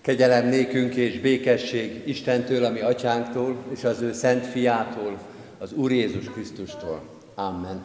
Kegyelem 0.00 0.48
nékünk 0.48 0.94
és 0.94 1.20
békesség 1.20 2.02
Istentől, 2.06 2.64
ami 2.64 2.80
atyánktól, 2.80 3.56
és 3.74 3.84
az 3.84 4.00
ő 4.00 4.12
szent 4.12 4.46
fiától, 4.46 5.18
az 5.58 5.72
Úr 5.72 5.92
Jézus 5.92 6.24
Krisztustól. 6.24 7.02
Amen. 7.34 7.84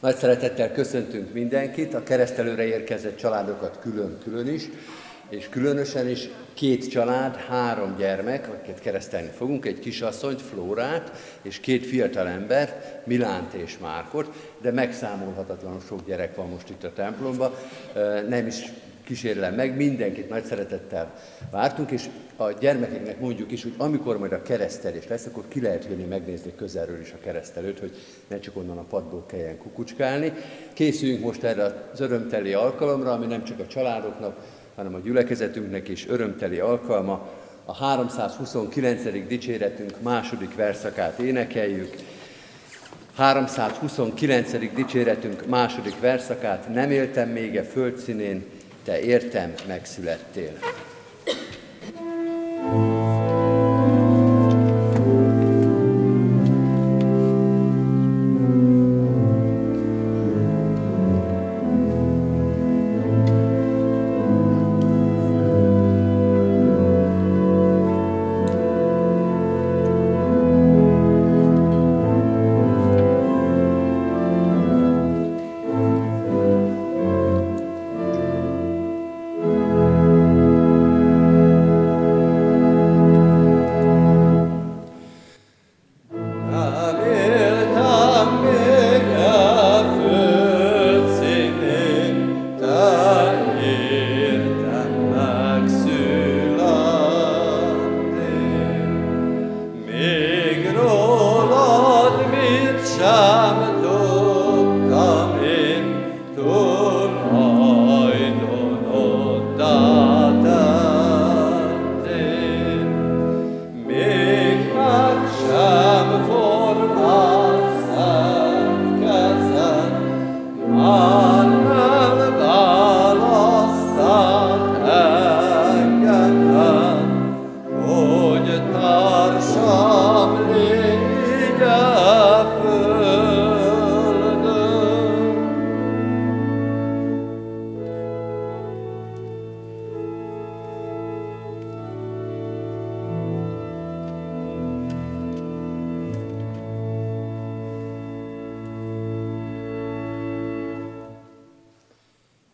Nagy 0.00 0.16
szeretettel 0.16 0.72
köszöntünk 0.72 1.32
mindenkit, 1.32 1.94
a 1.94 2.02
keresztelőre 2.02 2.64
érkezett 2.64 3.16
családokat 3.16 3.78
külön-külön 3.80 4.48
is, 4.48 4.68
és 5.28 5.48
különösen 5.48 6.08
is 6.08 6.28
két 6.54 6.90
család, 6.90 7.36
három 7.36 7.96
gyermek, 7.96 8.48
akiket 8.48 8.80
keresztelni 8.80 9.30
fogunk, 9.36 9.66
egy 9.66 9.78
kisasszonyt, 9.78 10.42
Flórát, 10.42 11.12
és 11.42 11.60
két 11.60 11.86
fiatal 11.86 12.28
embert, 12.28 13.06
Milánt 13.06 13.52
és 13.52 13.78
Márkot, 13.78 14.28
de 14.62 14.70
megszámolhatatlanul 14.70 15.80
sok 15.88 16.06
gyerek 16.06 16.36
van 16.36 16.48
most 16.48 16.70
itt 16.70 16.84
a 16.84 16.92
templomban, 16.92 17.54
nem 18.28 18.46
is 18.46 18.62
kísérlem 19.04 19.54
meg, 19.54 19.76
mindenkit 19.76 20.28
nagy 20.28 20.44
szeretettel 20.44 21.14
vártunk, 21.50 21.90
és 21.90 22.08
a 22.36 22.50
gyermekeknek 22.50 23.20
mondjuk 23.20 23.52
is, 23.52 23.62
hogy 23.62 23.74
amikor 23.76 24.18
majd 24.18 24.32
a 24.32 24.42
keresztelés 24.42 25.08
lesz, 25.08 25.26
akkor 25.26 25.44
ki 25.48 25.60
lehet 25.60 25.86
jönni 25.90 26.04
megnézni 26.04 26.54
közelről 26.56 27.00
is 27.00 27.12
a 27.12 27.22
keresztelőt, 27.22 27.78
hogy 27.78 27.92
ne 28.28 28.38
csak 28.38 28.56
onnan 28.56 28.78
a 28.78 28.82
padból 28.82 29.26
kelljen 29.26 29.58
kukucskálni. 29.58 30.32
Készüljünk 30.72 31.24
most 31.24 31.42
erre 31.42 31.88
az 31.92 32.00
örömteli 32.00 32.52
alkalomra, 32.52 33.12
ami 33.12 33.26
nem 33.26 33.44
csak 33.44 33.58
a 33.58 33.66
családoknak, 33.66 34.36
hanem 34.74 34.94
a 34.94 34.98
gyülekezetünknek 34.98 35.88
is 35.88 36.08
örömteli 36.08 36.58
alkalma. 36.58 37.30
A 37.64 37.74
329. 37.74 39.26
dicséretünk 39.28 40.00
második 40.00 40.54
verszakát 40.54 41.18
énekeljük. 41.18 41.94
329. 43.16 44.74
dicséretünk 44.74 45.46
második 45.46 46.00
verszakát, 46.00 46.74
nem 46.74 46.90
éltem 46.90 47.28
még 47.28 47.58
a 47.58 47.62
földszínén, 47.62 48.44
te 48.84 49.00
értem 49.00 49.54
megszülettél. 49.66 50.58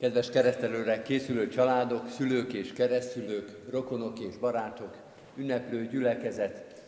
Kedves 0.00 0.30
keresztelőre 0.30 1.02
készülő 1.02 1.48
családok, 1.48 2.08
szülők 2.16 2.52
és 2.52 2.72
keresztülők, 2.72 3.48
rokonok 3.70 4.18
és 4.18 4.36
barátok, 4.36 4.96
ünneplő 5.36 5.86
gyülekezet, 5.86 6.82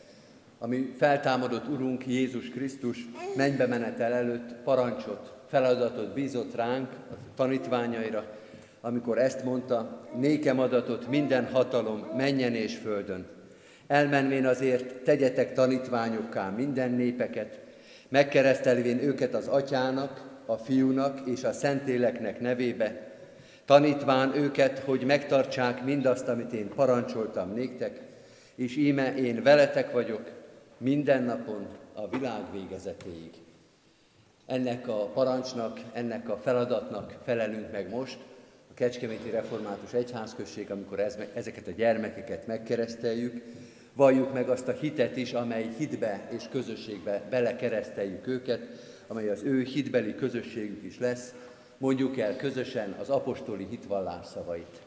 ami 0.59 0.95
feltámadott 0.99 1.69
Urunk 1.69 2.07
Jézus 2.07 2.49
Krisztus 2.49 2.99
mennybe 3.37 3.67
menetel 3.67 4.13
előtt 4.13 4.53
parancsot, 4.65 5.33
feladatot 5.49 6.15
bízott 6.15 6.55
ránk, 6.55 6.89
a 6.93 7.15
tanítványaira, 7.35 8.25
amikor 8.81 9.19
ezt 9.19 9.45
mondta, 9.45 10.09
nékem 10.17 10.61
adatot 10.61 11.09
minden 11.09 11.47
hatalom 11.47 12.07
menjen 12.17 12.55
és 12.55 12.77
földön. 12.77 13.27
Elmenvén 13.87 14.47
azért 14.47 15.03
tegyetek 15.03 15.53
tanítványokká 15.53 16.51
minden 16.51 16.91
népeket, 16.91 17.61
megkeresztelvén 18.09 18.99
őket 18.99 19.35
az 19.35 19.47
atyának, 19.49 20.30
a 20.51 20.57
fiúnak 20.57 21.21
és 21.27 21.45
a 21.45 21.53
Szentléleknek 21.53 22.41
nevébe, 22.41 23.13
tanítván 23.65 24.37
őket, 24.37 24.79
hogy 24.79 25.05
megtartsák 25.05 25.85
mindazt, 25.85 26.29
amit 26.29 26.53
én 26.53 26.69
parancsoltam 26.69 27.53
néktek, 27.53 28.01
és 28.55 28.77
íme 28.77 29.15
én 29.15 29.43
veletek 29.43 29.93
vagyok 29.93 30.31
minden 30.79 31.23
napon 31.23 31.67
a 31.95 32.09
világ 32.09 32.43
végezetéig. 32.53 33.31
Ennek 34.47 34.89
a 34.89 35.07
parancsnak, 35.07 35.81
ennek 35.93 36.29
a 36.29 36.37
feladatnak 36.37 37.15
felelünk 37.25 37.73
meg 37.73 37.91
most, 37.91 38.19
a 38.71 38.75
Kecskeméti 38.75 39.31
Református 39.31 39.93
Egyházközség, 39.93 40.71
amikor 40.71 41.01
ez, 41.01 41.19
ezeket 41.35 41.67
a 41.67 41.71
gyermekeket 41.77 42.47
megkereszteljük, 42.47 43.43
valljuk 43.93 44.33
meg 44.33 44.49
azt 44.49 44.69
a 44.69 44.73
hitet 44.73 45.17
is, 45.17 45.33
amely 45.33 45.69
hitbe 45.79 46.29
és 46.31 46.45
közösségbe 46.51 47.23
belekereszteljük 47.31 48.27
őket, 48.27 48.61
amely 49.11 49.29
az 49.29 49.43
ő 49.43 49.63
hitbeli 49.63 50.15
közösségük 50.15 50.85
is 50.85 50.99
lesz, 50.99 51.35
mondjuk 51.79 52.19
el 52.19 52.37
közösen 52.37 52.95
az 53.01 53.09
apostoli 53.09 53.67
hitvallás 53.71 54.27
szavait. 54.27 54.81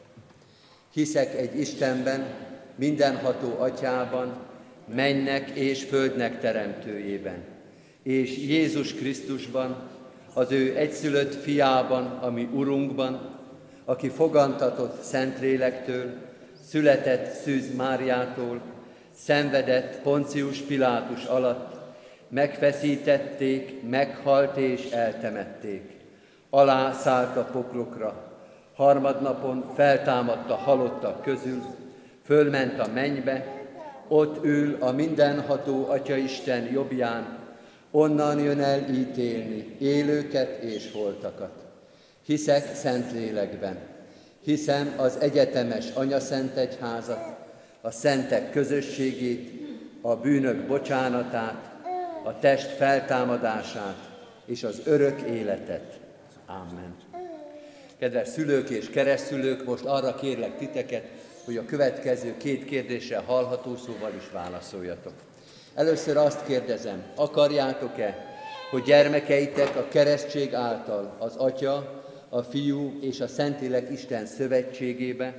Hiszek 0.92 1.34
egy 1.34 1.58
Istenben, 1.58 2.26
mindenható 2.74 3.56
atyában, 3.58 4.36
mennek 4.94 5.50
és 5.50 5.82
földnek 5.82 6.40
teremtőjében, 6.40 7.44
és 8.02 8.36
Jézus 8.36 8.94
Krisztusban, 8.94 9.88
az 10.34 10.52
ő 10.52 10.76
egyszülött 10.76 11.34
fiában, 11.34 12.06
ami 12.06 12.48
Urunkban, 12.52 13.38
aki 13.84 14.08
fogantatott 14.08 15.02
Szentlélektől, 15.02 16.14
született 16.68 17.32
Szűz 17.32 17.74
Máriától, 17.76 18.60
szenvedett 19.16 20.00
Poncius 20.02 20.58
Pilátus 20.58 21.24
alatt, 21.24 21.83
megfeszítették, 22.28 23.88
meghalt 23.88 24.56
és 24.56 24.90
eltemették. 24.90 25.90
Alá 26.50 26.92
szállt 26.92 27.36
a 27.36 27.44
poklokra, 27.44 28.32
harmadnapon 28.74 29.64
feltámadt 29.74 30.50
a 30.50 30.54
halottak 30.54 31.22
közül, 31.22 31.62
fölment 32.24 32.78
a 32.78 32.88
mennybe, 32.94 33.46
ott 34.08 34.44
ül 34.44 34.76
a 34.80 34.90
mindenható 34.90 35.86
Atyaisten 35.88 36.62
jobbján, 36.72 37.38
onnan 37.90 38.38
jön 38.38 38.60
el 38.60 38.88
ítélni 38.90 39.76
élőket 39.78 40.62
és 40.62 40.92
holtakat. 40.92 41.52
Hiszek 42.24 42.74
Szentlélekben, 42.74 43.78
hiszem 44.40 44.94
az 44.96 45.16
egyetemes 45.20 45.90
Anya 45.94 46.20
Szent 46.20 46.56
Egyházat, 46.56 47.36
a 47.80 47.90
szentek 47.90 48.50
közösségét, 48.50 49.50
a 50.00 50.16
bűnök 50.16 50.66
bocsánatát, 50.66 51.73
a 52.24 52.38
test 52.38 52.70
feltámadását 52.70 53.96
és 54.46 54.62
az 54.62 54.80
örök 54.84 55.20
életet. 55.20 56.00
Amen. 56.46 56.94
Kedves 57.98 58.28
szülők 58.28 58.70
és 58.70 58.90
keresztülők, 58.90 59.64
most 59.64 59.84
arra 59.84 60.14
kérlek 60.14 60.58
titeket, 60.58 61.04
hogy 61.44 61.56
a 61.56 61.64
következő 61.64 62.36
két 62.36 62.64
kérdésre 62.64 63.22
hallható 63.26 63.76
szóval 63.76 64.12
is 64.16 64.30
válaszoljatok. 64.32 65.12
Először 65.74 66.16
azt 66.16 66.44
kérdezem, 66.46 67.02
akarjátok-e, 67.14 68.16
hogy 68.70 68.82
gyermekeitek 68.82 69.76
a 69.76 69.88
keresztség 69.88 70.54
által 70.54 71.16
az 71.18 71.36
Atya, 71.36 72.02
a 72.28 72.42
Fiú 72.42 72.98
és 73.00 73.20
a 73.20 73.26
Szentlélek 73.26 73.90
Isten 73.90 74.26
szövetségébe, 74.26 75.34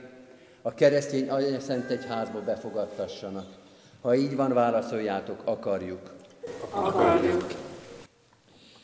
a 0.62 0.74
keresztény 0.74 1.30
Szent 1.60 1.90
Egyházba 1.90 2.42
befogadtassanak. 2.42 3.48
Ha 4.02 4.16
így 4.16 4.36
van, 4.36 4.54
válaszoljátok, 4.54 5.42
akarjuk. 5.46 6.15
Akarjuk. 6.70 7.54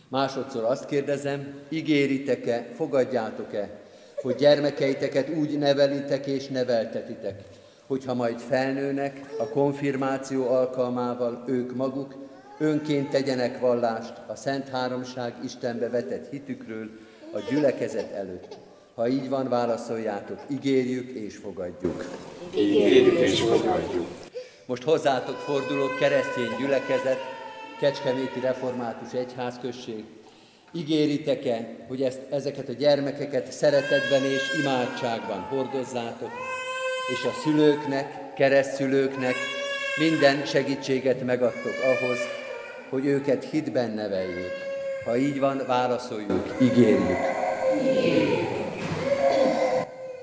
Másodszor 0.08 0.64
azt 0.64 0.86
kérdezem, 0.86 1.60
ígéritek-e, 1.70 2.70
fogadjátok-e, 2.76 3.70
hogy 4.22 4.36
gyermekeiteket 4.36 5.30
úgy 5.30 5.58
nevelitek 5.58 6.26
és 6.26 6.48
neveltetitek, 6.48 7.44
hogyha 7.88 8.14
majd 8.14 8.40
felnőnek, 8.40 9.20
a 9.38 9.48
konfirmáció 9.48 10.48
alkalmával 10.48 11.44
ők 11.48 11.76
maguk 11.76 12.16
önként 12.60 13.10
tegyenek 13.10 13.60
vallást 13.60 14.14
a 14.28 14.36
Szent 14.36 14.70
Háromság 14.70 15.34
Istenbe 15.44 15.90
vetett 15.90 16.30
hitükről 16.30 16.90
a 17.34 17.40
gyülekezet 17.50 18.14
előtt. 18.14 18.58
Ha 18.96 19.08
így 19.08 19.30
van, 19.30 19.50
válaszoljátok, 19.50 20.40
ígérjük 20.50 21.10
és 21.10 21.38
fogadjuk. 21.38 22.06
Ígérjük 22.56 23.20
és 23.20 23.42
fogadjuk. 23.42 24.08
Most 24.66 24.84
hozzátok 24.84 25.36
fordulok, 25.36 25.96
keresztény 26.00 26.56
gyülekezet, 26.60 27.20
Kecskeméti 27.82 28.40
Református 28.40 29.14
Egyházközség. 29.14 30.04
Ígéritek-e, 30.72 31.68
hogy 31.88 32.02
ezt, 32.02 32.20
ezeket 32.30 32.70
a 32.70 32.74
gyermekeket 32.74 33.52
szeretetben 33.52 34.24
és 34.24 34.42
imádságban 34.62 35.40
hordozzátok, 35.40 36.32
és 37.12 37.26
a 37.26 37.40
szülőknek, 37.44 38.34
keresztszülőknek 38.34 39.34
minden 40.00 40.46
segítséget 40.46 41.24
megadtok 41.24 41.74
ahhoz, 41.84 42.18
hogy 42.90 43.06
őket 43.06 43.50
hitben 43.50 43.92
neveljék. 43.92 44.52
Ha 45.06 45.18
így 45.18 45.40
van, 45.40 45.62
válaszoljuk, 45.68 46.56
ígérjük. 46.62 47.18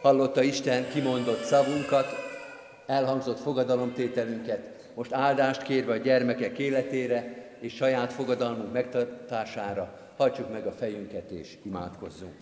Hallotta 0.03 0.43
Isten 0.43 0.89
kimondott 0.93 1.45
szavunkat, 1.45 2.07
elhangzott 2.87 3.41
fogadalomtételünket, 3.41 4.61
most 4.95 5.13
áldást 5.13 5.63
kérve 5.63 5.93
a 5.93 5.97
gyermekek 5.97 6.59
életére 6.59 7.47
és 7.61 7.75
saját 7.75 8.13
fogadalmunk 8.13 8.73
megtartására, 8.73 9.99
hajtsuk 10.17 10.53
meg 10.53 10.67
a 10.67 10.73
fejünket 10.73 11.31
és 11.31 11.57
imádkozzunk. 11.63 12.33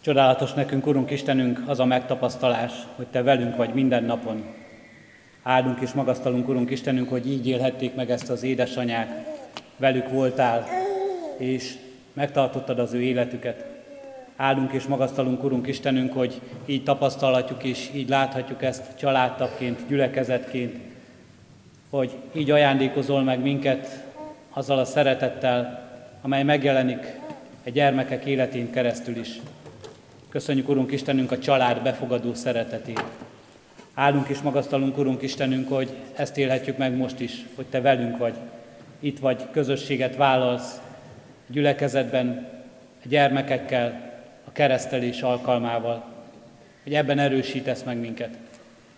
Csodálatos 0.00 0.52
nekünk, 0.52 0.86
Urunk 0.86 1.10
Istenünk, 1.10 1.62
az 1.66 1.80
a 1.80 1.84
megtapasztalás, 1.84 2.72
hogy 2.96 3.06
Te 3.06 3.22
velünk 3.22 3.56
vagy 3.56 3.74
minden 3.74 4.04
napon. 4.04 4.44
Áldunk 5.42 5.80
és 5.80 5.92
magasztalunk, 5.92 6.48
Urunk 6.48 6.70
Istenünk, 6.70 7.08
hogy 7.08 7.30
így 7.30 7.46
élhették 7.46 7.94
meg 7.94 8.10
ezt 8.10 8.30
az 8.30 8.42
édesanyák. 8.42 9.24
Velük 9.76 10.08
voltál, 10.08 10.66
és 11.36 11.74
megtartottad 12.12 12.78
az 12.78 12.92
ő 12.92 13.02
életüket. 13.02 13.64
Áldunk 14.36 14.72
és 14.72 14.84
magasztalunk, 14.84 15.44
Urunk 15.44 15.66
Istenünk, 15.66 16.12
hogy 16.12 16.40
így 16.64 16.82
tapasztalhatjuk 16.82 17.64
és 17.64 17.90
így 17.94 18.08
láthatjuk 18.08 18.62
ezt 18.62 18.96
családtagként, 18.98 19.86
gyülekezetként, 19.88 20.76
hogy 21.90 22.16
így 22.32 22.50
ajándékozol 22.50 23.22
meg 23.22 23.40
minket 23.40 24.05
azzal 24.56 24.78
a 24.78 24.84
szeretettel, 24.84 25.88
amely 26.22 26.42
megjelenik 26.42 27.20
egy 27.62 27.72
gyermekek 27.72 28.24
életén 28.24 28.70
keresztül 28.70 29.16
is. 29.16 29.40
Köszönjük, 30.28 30.68
Urunk 30.68 30.92
Istenünk, 30.92 31.32
a 31.32 31.38
család 31.38 31.82
befogadó 31.82 32.34
szeretetét. 32.34 33.02
Állunk 33.94 34.28
és 34.28 34.40
magasztalunk, 34.40 34.98
Urunk 34.98 35.22
Istenünk, 35.22 35.68
hogy 35.68 35.90
ezt 36.14 36.38
élhetjük 36.38 36.76
meg 36.76 36.96
most 36.96 37.20
is, 37.20 37.46
hogy 37.54 37.64
Te 37.64 37.80
velünk 37.80 38.18
vagy, 38.18 38.34
itt 39.00 39.18
vagy, 39.18 39.50
közösséget 39.50 40.16
vállalsz, 40.16 40.80
gyülekezetben, 41.46 42.48
a 43.04 43.08
gyermekekkel, 43.08 44.12
a 44.44 44.52
keresztelés 44.52 45.22
alkalmával, 45.22 46.04
hogy 46.82 46.94
ebben 46.94 47.18
erősítesz 47.18 47.82
meg 47.82 47.98
minket. 47.98 48.36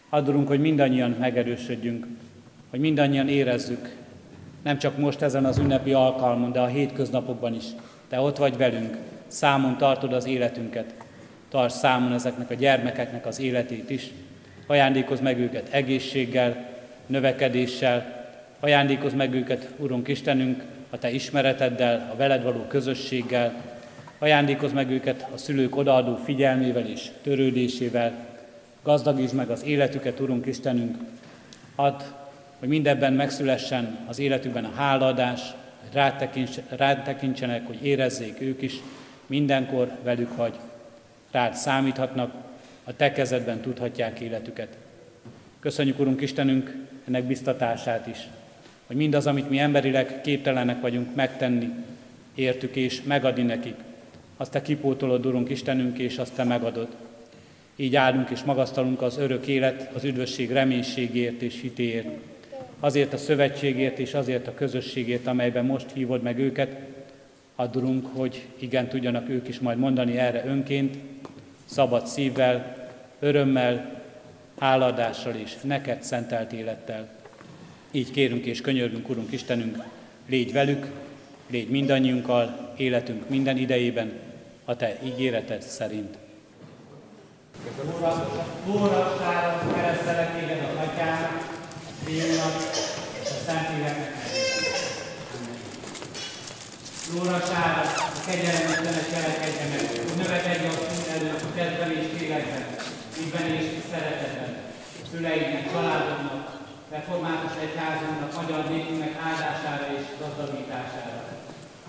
Addurunk, 0.09 0.49
hogy 0.49 0.61
mindannyian 0.61 1.17
megerősödjünk, 1.19 2.07
hogy 2.71 2.81
mindannyian 2.81 3.29
érezzük, 3.29 3.98
nem 4.63 4.79
csak 4.79 4.97
most 4.97 5.23
ezen 5.23 5.45
az 5.45 5.59
ünnepi 5.59 5.93
alkalmon, 5.93 6.53
de 6.53 6.61
a 6.61 6.67
hétköznapokban 6.67 7.55
is. 7.55 7.65
Te 8.09 8.21
ott 8.21 8.37
vagy 8.37 8.57
velünk, 8.57 8.97
számon 9.27 9.77
tartod 9.77 10.13
az 10.13 10.27
életünket, 10.27 10.95
tarts 11.49 11.73
számon 11.73 12.13
ezeknek 12.13 12.51
a 12.51 12.55
gyermekeknek 12.55 13.27
az 13.27 13.41
életét 13.41 13.91
is. 13.91 14.11
Ajándékozz 14.67 15.21
meg 15.21 15.39
őket 15.39 15.69
egészséggel, 15.71 16.67
növekedéssel, 17.07 18.27
ajándékozz 18.61 19.15
meg 19.15 19.35
őket, 19.35 19.69
Urunk 19.77 20.09
Istenünk, 20.09 20.63
a 20.91 20.99
Te 20.99 21.11
ismereteddel, 21.11 22.11
a 22.13 22.17
veled 22.17 22.43
való 22.43 22.61
közösséggel, 22.69 23.63
ajándékozz 24.19 24.73
meg 24.73 24.91
őket 24.91 25.27
a 25.35 25.37
szülők 25.37 25.77
odaadó 25.77 26.17
figyelmével 26.17 26.87
és 26.87 27.11
törődésével, 27.23 28.13
gazdagítsd 28.83 29.35
meg 29.35 29.51
az 29.51 29.65
életüket, 29.65 30.21
Urunk 30.21 30.47
Istenünk, 30.47 30.97
add, 31.75 32.01
hogy 32.59 32.69
mindebben 32.69 33.13
megszülessen 33.13 33.99
az 34.07 34.19
életükben 34.19 34.65
a 34.65 34.75
hálaadás, 34.75 35.41
hogy 35.83 36.01
rád 36.77 37.03
tekintsenek, 37.03 37.67
hogy 37.67 37.87
érezzék 37.87 38.41
ők 38.41 38.63
is, 38.63 38.75
mindenkor 39.27 39.91
velük 40.03 40.33
hagy, 40.37 40.55
rád 41.31 41.55
számíthatnak, 41.55 42.35
a 42.85 42.97
te 42.97 43.13
kezedben 43.13 43.61
tudhatják 43.61 44.21
életüket. 44.21 44.77
Köszönjük, 45.61 45.99
Urunk 45.99 46.21
Istenünk, 46.21 46.75
ennek 47.09 47.25
biztatását 47.25 48.07
is, 48.07 48.19
hogy 48.87 48.97
mindaz, 48.97 49.27
amit 49.27 49.51
mi 49.51 49.59
emberileg 49.59 50.21
képtelenek 50.21 50.81
vagyunk 50.81 51.15
megtenni, 51.15 51.71
értük 52.35 52.77
és 52.77 53.03
megadni 53.03 53.43
nekik, 53.43 53.75
azt 54.37 54.51
Te 54.51 54.63
kipótolod, 54.63 55.27
Urunk 55.27 55.51
Istenünk, 55.51 55.99
és 55.99 56.19
azt 56.19 56.35
Te 56.35 56.45
megadod. 56.45 56.89
Így 57.77 57.97
állunk 57.97 58.31
és 58.31 58.43
magasztalunk 58.43 59.03
az 59.03 59.19
örök 59.19 59.47
élet, 59.47 59.91
az 59.95 60.05
üdvösség 60.05 60.51
reménységért 60.51 61.43
és 61.43 61.61
hitéért. 61.61 62.09
Azért 62.81 63.13
a 63.13 63.17
szövetségért 63.17 63.99
és 63.99 64.15
azért 64.15 64.47
a 64.47 64.55
közösségért, 64.55 65.27
amelyben 65.27 65.65
most 65.65 65.87
hívod 65.93 66.23
meg 66.23 66.39
őket, 66.39 66.77
adulunk, 67.57 68.07
hogy 68.13 68.47
igen, 68.59 68.89
tudjanak 68.89 69.29
ők 69.29 69.49
is 69.49 69.59
majd 69.59 69.79
mondani 69.79 70.19
erre 70.19 70.45
önként, 70.47 70.97
szabad 71.65 72.07
szívvel, 72.07 72.89
örömmel, 73.19 74.03
háladással 74.59 75.35
és 75.35 75.57
neked 75.63 76.03
szentelt 76.03 76.53
élettel. 76.53 77.09
Így 77.91 78.11
kérünk 78.11 78.45
és 78.45 78.61
könyörgünk, 78.61 79.09
Urunk 79.09 79.33
Istenünk, 79.33 79.85
légy 80.29 80.53
velük, 80.53 80.87
légy 81.47 81.69
mindannyiunkkal, 81.71 82.75
életünk 82.77 83.29
minden 83.29 83.57
idejében, 83.57 84.13
a 84.65 84.77
Te 84.77 84.99
ígéreted 85.05 85.63
szerint. 85.63 86.19
Órassára 88.69 89.73
keresztelek 89.75 90.41
téged 90.41 90.69
az 90.71 90.87
Atyának, 90.89 91.58
Fiúnak 92.09 92.57
és 93.23 93.31
a 93.37 93.39
Szentléleknek 93.47 94.13
Lórasára, 97.13 97.83
a 98.07 98.21
kegyelmetlenek 98.27 99.07
cselekedje 99.13 99.67
meg, 99.73 99.85
hogy 100.07 100.17
növekedj 100.23 100.65
a 100.67 100.73
szín 100.87 101.07
előtt 101.15 101.43
a 101.49 101.55
kedven 101.57 101.91
és 102.01 102.09
életben, 102.23 102.65
ízben 103.21 103.47
és 103.59 103.67
szeretetben, 103.91 104.53
szüleinknek, 105.11 105.71
családoknak, 105.73 106.45
református 106.91 107.55
egyházunknak, 107.65 108.37
magyar 108.41 108.63
népünknek 108.71 109.15
áldására 109.29 109.87
és 109.99 110.05
gazdagítására. 110.21 111.21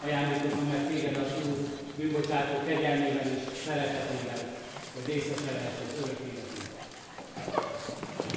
Ajándékozom 0.03 0.65
meg 0.71 0.83
téged 0.88 1.15
a 1.17 1.25
Úr 1.49 1.59
bűnbocsátó 1.97 2.55
kegyelmével 2.67 3.29
és 3.35 3.43
szeretetével, 3.65 4.41
hogy 4.93 5.05
részese 5.11 5.51
lehet 5.57 5.77
az 5.83 6.01
örök 6.01 6.28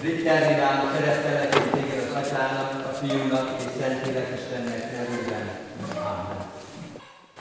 Ritter 0.02 0.40
Milán 0.48 0.80
keresztelek 0.94 1.54
és 1.54 1.66
téged 1.72 2.04
az 2.08 2.14
Atyának, 2.20 2.70
a 2.90 2.92
Fiúnak 2.98 3.48
és 3.58 3.64
Szentlélek 3.78 4.28
Istennek 4.36 4.82
nevében. 4.96 5.46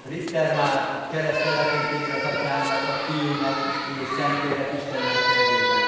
Ritter 0.09 0.55
már 0.55 1.07
keresztelek 1.11 1.69
és 1.77 1.85
téged 1.91 2.15
az 2.17 2.25
Atyának, 2.31 2.83
a 2.93 2.97
Fiúnak 3.05 3.57
és 4.01 4.09
Szentlélek 4.17 4.71
Istennek 4.77 5.17
nevében. 5.37 5.83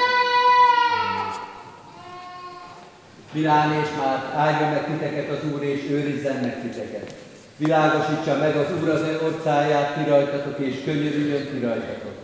Milán 3.32 3.70
és 3.84 3.90
már 4.00 4.20
áldja 4.36 4.68
meg 4.70 4.86
titeket 4.86 5.30
az 5.30 5.52
Úr, 5.54 5.64
és 5.64 5.82
őrizzen 5.90 6.36
meg 6.36 6.62
titeket. 6.62 7.16
Világosítsa 7.58 8.38
meg 8.38 8.56
az 8.56 8.68
Úr 8.82 8.90
az 8.90 9.02
ő 9.02 9.20
orcáját 9.24 9.94
ti 9.96 10.10
rajtatok, 10.10 10.60
és 10.60 10.84
könyörüljön 10.86 11.46
ti 11.52 11.60
rajtatok. 11.60 12.16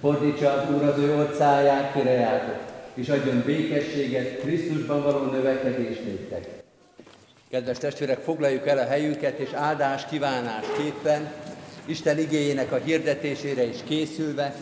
Fordítsa 0.00 0.52
az 0.52 0.74
Úr 0.74 0.82
az 0.82 0.98
ő 0.98 1.14
orcáját 1.14 1.92
ti 1.92 2.02
rejátok 2.02 2.76
és 2.98 3.08
adjon 3.08 3.42
békességet 3.46 4.40
Krisztusban 4.40 5.02
való 5.02 5.30
növekedést 5.30 6.04
néktek. 6.04 6.48
Kedves 7.50 7.78
testvérek, 7.78 8.18
foglaljuk 8.18 8.66
el 8.66 8.78
a 8.78 8.86
helyünket, 8.86 9.38
és 9.38 9.52
áldás 9.52 10.06
kívánás 10.06 10.64
képpen, 10.78 11.32
Isten 11.84 12.18
igényének 12.18 12.72
a 12.72 12.76
hirdetésére 12.76 13.62
is 13.62 13.76
készülve, 13.84 14.54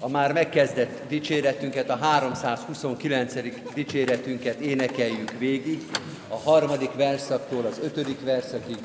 a 0.00 0.08
már 0.08 0.32
megkezdett 0.32 1.00
dicséretünket, 1.08 1.90
a 1.90 1.96
329. 1.96 3.34
dicséretünket 3.74 4.58
énekeljük 4.60 5.38
végig, 5.38 5.82
a 6.28 6.36
harmadik 6.36 6.94
verszaktól 6.94 7.64
az 7.64 7.80
ötödik 7.82 8.24
verszakig, 8.24 8.78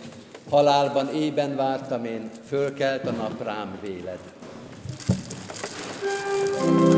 halálban 0.50 1.16
ében 1.16 1.56
vártam 1.56 2.06
én, 2.06 2.30
fölkelt 2.48 3.08
a 3.08 3.12
nap 3.12 3.44
rám 3.44 3.80
véled. 3.82 4.20
thank 6.58 6.80
you 6.80 6.91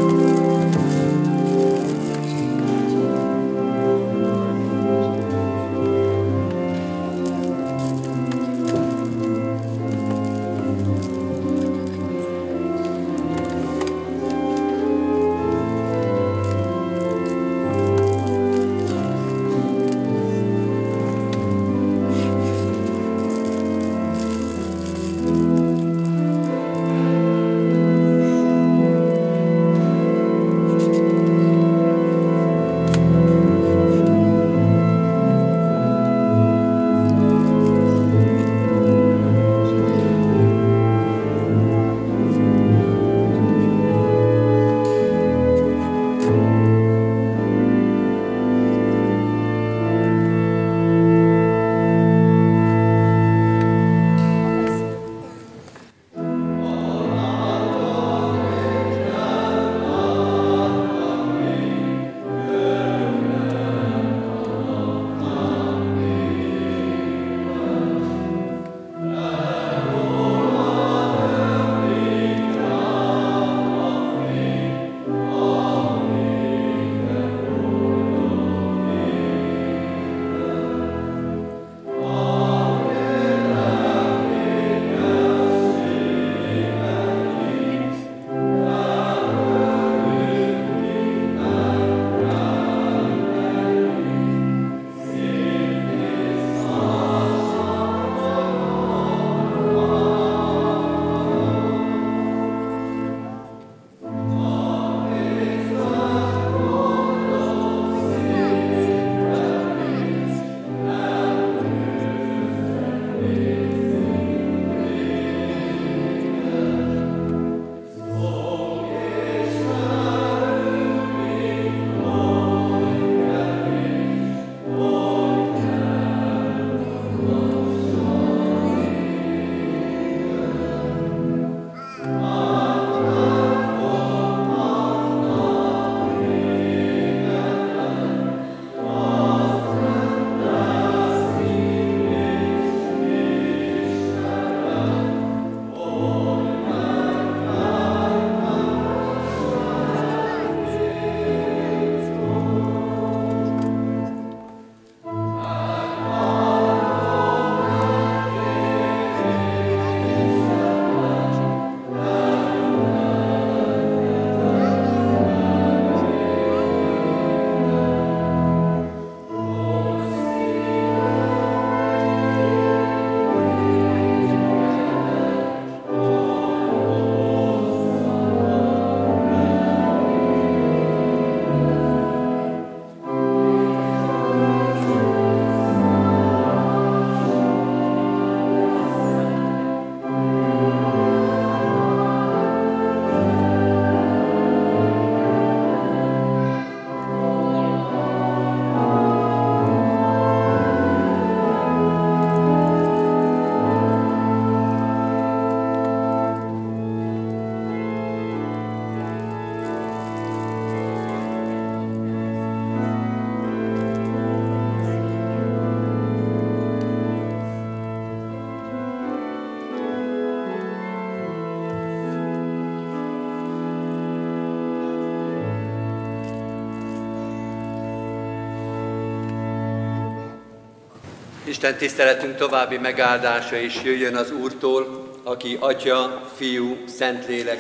Isten 231.54 231.78
tiszteletünk 231.78 232.36
további 232.36 232.78
megáldása 232.78 233.56
is 233.56 233.84
jöjjön 233.84 234.16
az 234.16 234.32
Úrtól, 234.32 235.10
aki 235.24 235.58
Atya, 235.60 236.30
Fiú, 236.36 236.84
Szentlélek, 236.88 237.60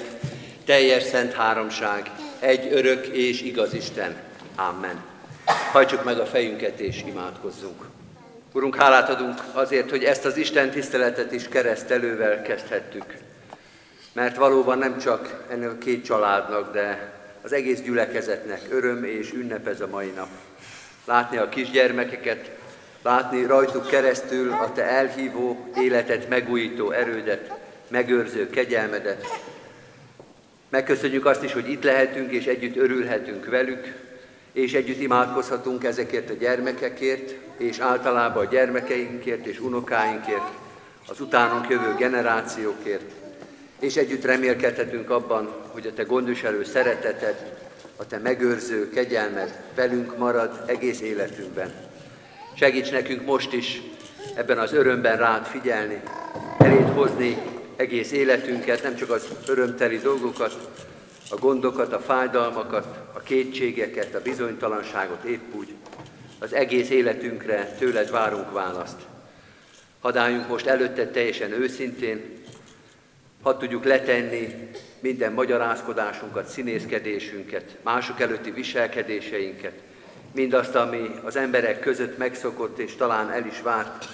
teljes 0.66 1.04
szent 1.04 1.34
háromság, 1.34 2.12
egy 2.40 2.68
örök 2.72 3.06
és 3.06 3.42
igaz 3.42 3.74
Isten. 3.74 4.16
Amen. 4.56 5.04
Hajtsuk 5.72 6.04
meg 6.04 6.20
a 6.20 6.26
fejünket 6.26 6.80
és 6.80 7.04
imádkozzunk. 7.08 7.82
Urunk, 8.54 8.76
hálát 8.76 9.10
adunk 9.10 9.42
azért, 9.52 9.90
hogy 9.90 10.04
ezt 10.04 10.26
az 10.26 10.38
Isten 10.38 10.72
tiszteletet 10.72 11.32
is 11.32 11.48
keresztelővel 11.48 12.42
kezdhettük. 12.42 13.06
Mert 14.14 14.36
valóban 14.36 14.78
nem 14.78 14.98
csak 14.98 15.44
ennek 15.50 15.72
a 15.72 15.78
két 15.78 16.06
családnak, 16.06 16.74
de 16.74 17.14
az 17.42 17.54
egész 17.54 17.82
gyülekezetnek 17.82 18.62
öröm 18.70 19.04
és 19.04 19.32
ünnep 19.32 19.68
ez 19.68 19.82
a 19.82 19.88
mai 19.88 20.12
nap. 20.16 20.30
Látni 21.06 21.38
a 21.38 21.50
kisgyermekeket, 21.50 22.62
látni 23.04 23.46
rajtuk 23.46 23.88
keresztül 23.88 24.52
a 24.52 24.72
Te 24.72 24.84
elhívó, 24.84 25.68
életet 25.78 26.30
megújító 26.30 26.92
erődet, 26.92 27.52
megőrző 27.88 28.50
kegyelmedet. 28.50 29.26
Megköszönjük 30.70 31.26
azt 31.26 31.44
is, 31.44 31.54
hogy 31.54 31.70
itt 31.70 31.84
lehetünk 31.84 32.32
és 32.32 32.46
együtt 32.46 32.76
örülhetünk 32.76 33.46
velük, 33.46 33.94
és 34.52 34.74
együtt 34.74 35.02
imádkozhatunk 35.02 35.84
ezekért 35.84 36.30
a 36.30 36.34
gyermekekért, 36.34 37.36
és 37.58 37.80
általában 37.80 38.46
a 38.46 38.50
gyermekeinkért 38.50 39.46
és 39.46 39.60
unokáinkért, 39.60 40.52
az 41.08 41.20
utánunk 41.20 41.70
jövő 41.70 41.96
generációkért, 41.98 43.12
és 43.80 43.96
együtt 43.96 44.26
remélkedhetünk 44.26 45.10
abban, 45.10 45.54
hogy 45.68 45.88
a 45.88 45.94
Te 45.94 46.04
gondviselő 46.04 46.64
szereteted, 46.64 47.58
a 47.96 48.08
Te 48.08 48.18
megőrző 48.18 48.90
kegyelmed 48.90 49.62
velünk 49.76 50.18
marad 50.18 50.64
egész 50.66 51.02
életünkben. 51.02 51.93
Segíts 52.54 52.92
nekünk 52.92 53.26
most 53.26 53.54
is 53.54 53.82
ebben 54.36 54.58
az 54.58 54.74
örömben 54.74 55.18
rád 55.18 55.46
figyelni, 55.46 56.02
eléd 56.58 56.88
hozni 56.88 57.38
egész 57.76 58.12
életünket, 58.12 58.84
nem 58.84 58.96
csak 58.96 59.10
az 59.10 59.28
örömteli 59.48 59.98
dolgokat, 59.98 60.70
a 61.30 61.36
gondokat, 61.36 61.94
a 61.94 62.00
fájdalmakat, 62.00 62.98
a 63.14 63.20
kétségeket, 63.20 64.16
a 64.16 64.22
bizonytalanságot 64.22 65.24
épp 65.24 65.54
úgy. 65.54 65.74
Az 66.40 66.54
egész 66.54 66.90
életünkre 66.90 67.76
tőled 67.80 68.12
várunk 68.12 68.52
választ. 68.52 69.02
Hadd 70.02 70.18
álljunk 70.18 70.48
most 70.48 70.66
előtted 70.66 71.12
teljesen 71.12 71.52
őszintén, 71.52 72.44
hadd 73.42 73.60
tudjuk 73.60 73.84
letenni 73.84 74.70
minden 75.00 75.34
magyarázkodásunkat, 75.34 76.48
színészkedésünket, 76.48 77.78
mások 77.84 78.22
előtti 78.22 78.52
viselkedéseinket, 78.52 79.74
mindazt, 80.34 80.76
ami 80.76 81.20
az 81.24 81.36
emberek 81.36 81.80
között 81.80 82.18
megszokott 82.18 82.78
és 82.78 82.96
talán 82.96 83.32
el 83.32 83.46
is 83.46 83.62
várt, 83.62 84.06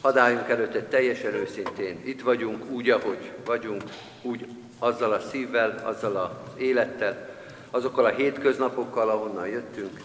hadd 0.00 0.18
álljunk 0.18 0.48
előtte 0.48 0.82
teljesen 0.82 1.34
őszintén. 1.34 2.00
Itt 2.04 2.22
vagyunk 2.22 2.70
úgy, 2.70 2.90
ahogy 2.90 3.30
vagyunk, 3.44 3.82
úgy 4.22 4.46
azzal 4.78 5.12
a 5.12 5.20
szívvel, 5.20 5.82
azzal 5.84 6.16
az 6.16 6.60
élettel, 6.60 7.28
azokkal 7.70 8.04
a 8.04 8.14
hétköznapokkal, 8.14 9.08
ahonnan 9.08 9.48
jöttünk. 9.48 10.00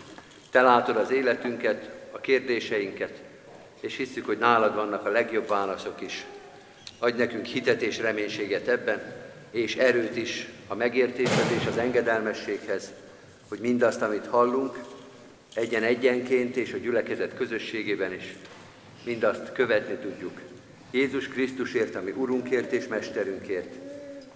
Te 0.52 0.62
látod 0.62 0.96
az 0.96 1.12
életünket, 1.12 1.90
a 2.12 2.20
kérdéseinket, 2.20 3.22
és 3.80 3.98
hiszük, 3.98 4.26
hogy 4.26 4.38
nálad 4.38 4.76
vannak 4.76 5.06
a 5.06 5.10
legjobb 5.10 5.48
válaszok 5.48 6.02
is. 6.02 6.26
Adj 7.00 7.18
nekünk 7.18 7.46
hitet 7.46 7.82
és 7.82 8.00
reménységet 8.00 8.68
ebben, 8.68 9.02
és 9.52 9.76
erőt 9.76 10.16
is 10.16 10.50
a 10.68 10.76
megértéshez 10.76 11.52
és 11.60 11.66
az 11.68 11.78
engedelmességhez, 11.78 12.92
hogy 13.48 13.60
mindazt, 13.60 14.02
amit 14.02 14.28
hallunk, 14.28 14.78
egyen 15.54 15.84
egyenként 15.84 16.56
és 16.56 16.74
a 16.74 16.78
gyülekezet 16.78 17.36
közösségében 17.36 18.14
is 18.14 18.36
mindazt 19.04 19.52
követni 19.52 19.96
tudjuk. 19.96 20.40
Jézus 20.92 21.28
Krisztusért, 21.28 21.96
ami 21.96 22.12
Urunkért 22.12 22.72
és 22.72 22.88
Mesterünkért, 22.88 23.74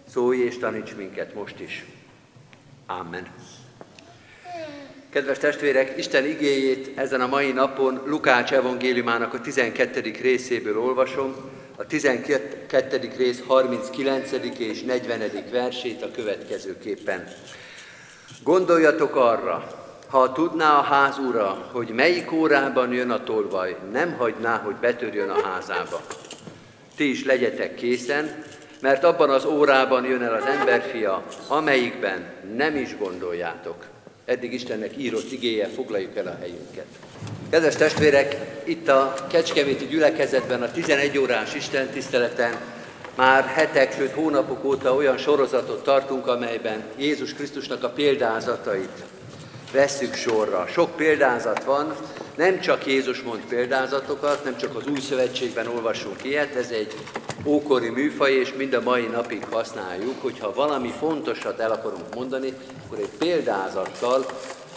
szólj 0.10 0.40
és 0.40 0.58
taníts 0.58 0.96
minket 0.96 1.34
most 1.34 1.60
is. 1.60 1.86
Amen. 2.86 3.28
Kedves 5.10 5.38
testvérek, 5.38 5.98
Isten 5.98 6.26
igéjét 6.26 6.98
ezen 6.98 7.22
a 7.22 7.28
mai 7.28 7.52
napon 7.52 8.02
Lukács 8.06 8.52
evangéliumának 8.52 9.34
a 9.34 9.42
12. 9.42 10.02
részéből 10.22 10.80
olvasom, 10.80 11.36
a 11.76 11.86
12. 11.86 13.12
rész 13.18 13.44
39. 13.48 14.32
és 14.58 14.82
40. 14.82 15.22
versét 15.52 16.02
a 16.02 16.12
következőképpen. 16.12 17.28
Gondoljatok 18.44 19.16
arra, 19.16 19.83
ha 20.14 20.32
tudná 20.32 20.78
a 20.78 20.82
ház 20.82 21.18
ura, 21.18 21.70
hogy 21.72 21.90
melyik 21.90 22.32
órában 22.32 22.94
jön 22.94 23.10
a 23.10 23.24
tolvaj, 23.24 23.76
nem 23.92 24.14
hagyná, 24.18 24.58
hogy 24.58 24.76
betörjön 24.76 25.30
a 25.30 25.42
házába. 25.44 26.02
Ti 26.96 27.10
is 27.10 27.26
legyetek 27.26 27.76
készen, 27.76 28.44
mert 28.80 29.04
abban 29.04 29.30
az 29.30 29.46
órában 29.46 30.06
jön 30.06 30.22
el 30.22 30.34
az 30.34 30.46
emberfia, 30.46 31.24
amelyikben 31.48 32.26
nem 32.56 32.76
is 32.76 32.98
gondoljátok. 32.98 33.86
Eddig 34.26 34.54
Istennek 34.54 34.98
írott 34.98 35.32
igéje, 35.32 35.68
foglaljuk 35.68 36.16
el 36.16 36.28
a 36.28 36.38
helyünket. 36.40 36.86
Kedves 37.50 37.76
testvérek, 37.76 38.36
itt 38.64 38.88
a 38.88 39.14
Kecskeméti 39.30 39.86
gyülekezetben 39.86 40.62
a 40.62 40.72
11 40.72 41.18
órás 41.18 41.56
Isten 41.56 41.88
tiszteleten 41.88 42.54
már 43.16 43.46
hetek, 43.46 43.94
sőt 43.94 44.14
hónapok 44.14 44.64
óta 44.64 44.96
olyan 44.96 45.18
sorozatot 45.18 45.84
tartunk, 45.84 46.28
amelyben 46.28 46.84
Jézus 46.98 47.34
Krisztusnak 47.34 47.84
a 47.84 47.90
példázatait 47.90 49.04
vesszük 49.74 50.14
sorra. 50.14 50.68
Sok 50.68 50.96
példázat 50.96 51.64
van, 51.64 51.96
nem 52.36 52.60
csak 52.60 52.86
Jézus 52.86 53.22
mond 53.22 53.42
példázatokat, 53.50 54.44
nem 54.44 54.58
csak 54.58 54.76
az 54.76 54.88
Új 54.88 55.00
Szövetségben 55.00 55.68
olvasunk 55.68 56.24
ilyet, 56.24 56.56
ez 56.56 56.70
egy 56.70 56.94
ókori 57.46 57.90
műfaj, 57.90 58.32
és 58.32 58.54
mind 58.54 58.74
a 58.74 58.82
mai 58.82 59.06
napig 59.06 59.46
használjuk, 59.52 60.22
hogyha 60.22 60.54
valami 60.54 60.94
fontosat 61.00 61.60
el 61.60 61.72
akarunk 61.72 62.16
mondani, 62.16 62.54
akkor 62.86 62.98
egy 62.98 63.12
példázattal, 63.18 64.26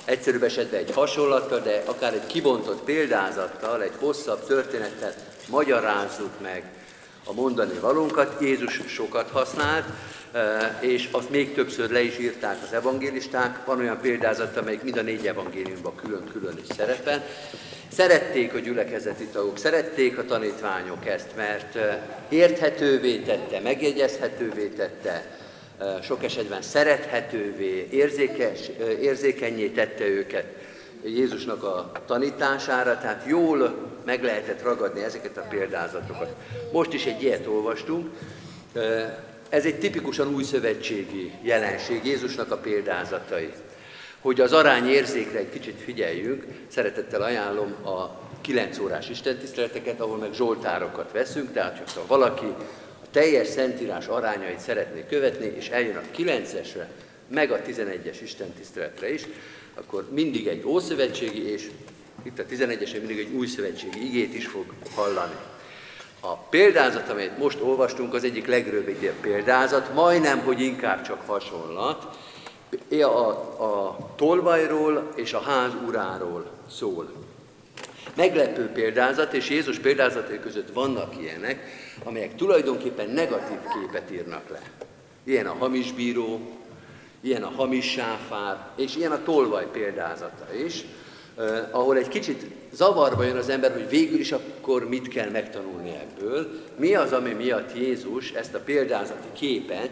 egyszerűbb 0.04 0.42
esetben 0.42 0.80
egy 0.80 0.92
hasonlattal, 0.94 1.58
de 1.58 1.82
akár 1.86 2.12
egy 2.12 2.26
kibontott 2.26 2.82
példázattal, 2.82 3.82
egy 3.82 3.94
hosszabb 3.98 4.46
történettel 4.46 5.12
magyarázzuk 5.48 6.40
meg 6.42 6.62
a 7.24 7.32
mondani 7.32 7.78
valónkat. 7.80 8.40
Jézus 8.40 8.80
sokat 8.86 9.30
használt, 9.30 9.84
és 10.80 11.08
azt 11.10 11.30
még 11.30 11.54
többször 11.54 11.90
le 11.90 12.00
is 12.00 12.18
írták 12.18 12.56
az 12.62 12.72
evangélisták. 12.72 13.64
Van 13.64 13.78
olyan 13.78 14.00
példázat, 14.00 14.56
amelyik 14.56 14.82
mind 14.82 14.96
a 14.96 15.02
négy 15.02 15.26
evangéliumban 15.26 15.94
külön-külön 15.96 16.58
is 16.62 16.76
szerepel. 16.76 17.24
Szerették 17.88 18.54
a 18.54 18.58
gyülekezeti 18.58 19.24
tagok, 19.24 19.58
szerették 19.58 20.18
a 20.18 20.24
tanítványok 20.24 21.06
ezt, 21.06 21.36
mert 21.36 21.78
érthetővé 22.28 23.16
tette, 23.16 23.60
megjegyezhetővé 23.60 24.66
tette, 24.66 25.38
sok 26.02 26.24
esetben 26.24 26.62
szerethetővé, 26.62 27.88
érzékes, 27.90 28.70
érzékenyé 29.00 29.68
tette 29.68 30.04
őket 30.04 30.44
Jézusnak 31.04 31.62
a 31.62 31.92
tanítására, 32.06 32.98
tehát 32.98 33.24
jól 33.26 33.74
meg 34.04 34.22
lehetett 34.22 34.62
ragadni 34.62 35.02
ezeket 35.02 35.36
a 35.36 35.46
példázatokat. 35.48 36.34
Most 36.72 36.92
is 36.92 37.06
egy 37.06 37.22
ilyet 37.22 37.46
olvastunk, 37.46 38.10
ez 39.48 39.64
egy 39.64 39.78
tipikusan 39.78 40.34
új 40.34 40.42
szövetségi 40.42 41.32
jelenség, 41.42 42.04
Jézusnak 42.04 42.50
a 42.50 42.56
példázatai. 42.56 43.52
Hogy 44.20 44.40
az 44.40 44.52
arány 44.52 44.88
érzékre 44.88 45.38
egy 45.38 45.50
kicsit 45.50 45.80
figyeljünk, 45.84 46.44
szeretettel 46.68 47.22
ajánlom 47.22 47.74
a 47.84 48.20
9 48.40 48.78
órás 48.78 49.08
istentiszteleteket, 49.08 50.00
ahol 50.00 50.16
meg 50.16 50.32
zsoltárokat 50.32 51.12
veszünk, 51.12 51.52
tehát 51.52 51.90
ha 51.94 52.06
valaki 52.06 52.46
a 53.02 53.10
teljes 53.10 53.46
szentírás 53.46 54.06
arányait 54.06 54.60
szeretné 54.60 55.04
követni, 55.08 55.52
és 55.56 55.68
eljön 55.68 55.96
a 55.96 56.16
9-esre, 56.16 56.86
meg 57.28 57.50
a 57.50 57.62
11-es 57.62 58.16
istentiszteletre 58.22 59.12
is, 59.12 59.22
akkor 59.74 60.08
mindig 60.10 60.46
egy 60.46 60.64
ószövetségi, 60.64 61.50
és 61.50 61.70
itt 62.22 62.38
a 62.38 62.44
11-esen 62.44 62.98
mindig 62.98 63.18
egy 63.18 63.32
új 63.34 63.46
szövetségi 63.46 64.04
igét 64.04 64.34
is 64.34 64.46
fog 64.46 64.64
hallani. 64.94 65.34
A 66.30 66.36
példázat, 66.50 67.08
amelyet 67.08 67.38
most 67.38 67.60
olvastunk, 67.60 68.14
az 68.14 68.24
egyik 68.24 68.46
legrövidebb 68.46 69.14
példázat, 69.20 69.94
majdnem, 69.94 70.38
hogy 70.38 70.60
inkább 70.60 71.02
csak 71.02 71.20
hasonlat. 71.26 72.18
A, 73.00 73.30
a 73.64 73.96
tolvajról 74.16 75.12
és 75.14 75.32
a 75.32 75.40
ház 75.40 75.70
uráról 75.86 76.46
szól. 76.70 77.12
Meglepő 78.14 78.68
példázat, 78.68 79.32
és 79.32 79.50
Jézus 79.50 79.78
példázatai 79.78 80.40
között 80.40 80.72
vannak 80.72 81.20
ilyenek, 81.20 81.64
amelyek 82.04 82.34
tulajdonképpen 82.34 83.10
negatív 83.10 83.58
képet 83.80 84.10
írnak 84.10 84.48
le. 84.48 84.60
Ilyen 85.24 85.46
a 85.46 85.56
hamis 85.58 85.92
bíró, 85.92 86.40
ilyen 87.20 87.42
a 87.42 87.52
hamis 87.56 87.90
sáfár, 87.90 88.68
és 88.76 88.96
ilyen 88.96 89.12
a 89.12 89.22
tolvaj 89.22 89.66
példázata 89.72 90.54
is 90.54 90.84
ahol 91.70 91.96
egy 91.96 92.08
kicsit 92.08 92.46
zavarba 92.76 93.24
jön 93.24 93.36
az 93.36 93.48
ember, 93.48 93.72
hogy 93.72 93.88
végül 93.88 94.18
is 94.18 94.32
akkor 94.32 94.88
mit 94.88 95.08
kell 95.08 95.30
megtanulni 95.30 95.90
ebből, 95.90 96.50
mi 96.76 96.94
az, 96.94 97.12
ami 97.12 97.32
miatt 97.32 97.76
Jézus 97.76 98.30
ezt 98.30 98.54
a 98.54 98.60
példázati 98.64 99.28
képet, 99.32 99.90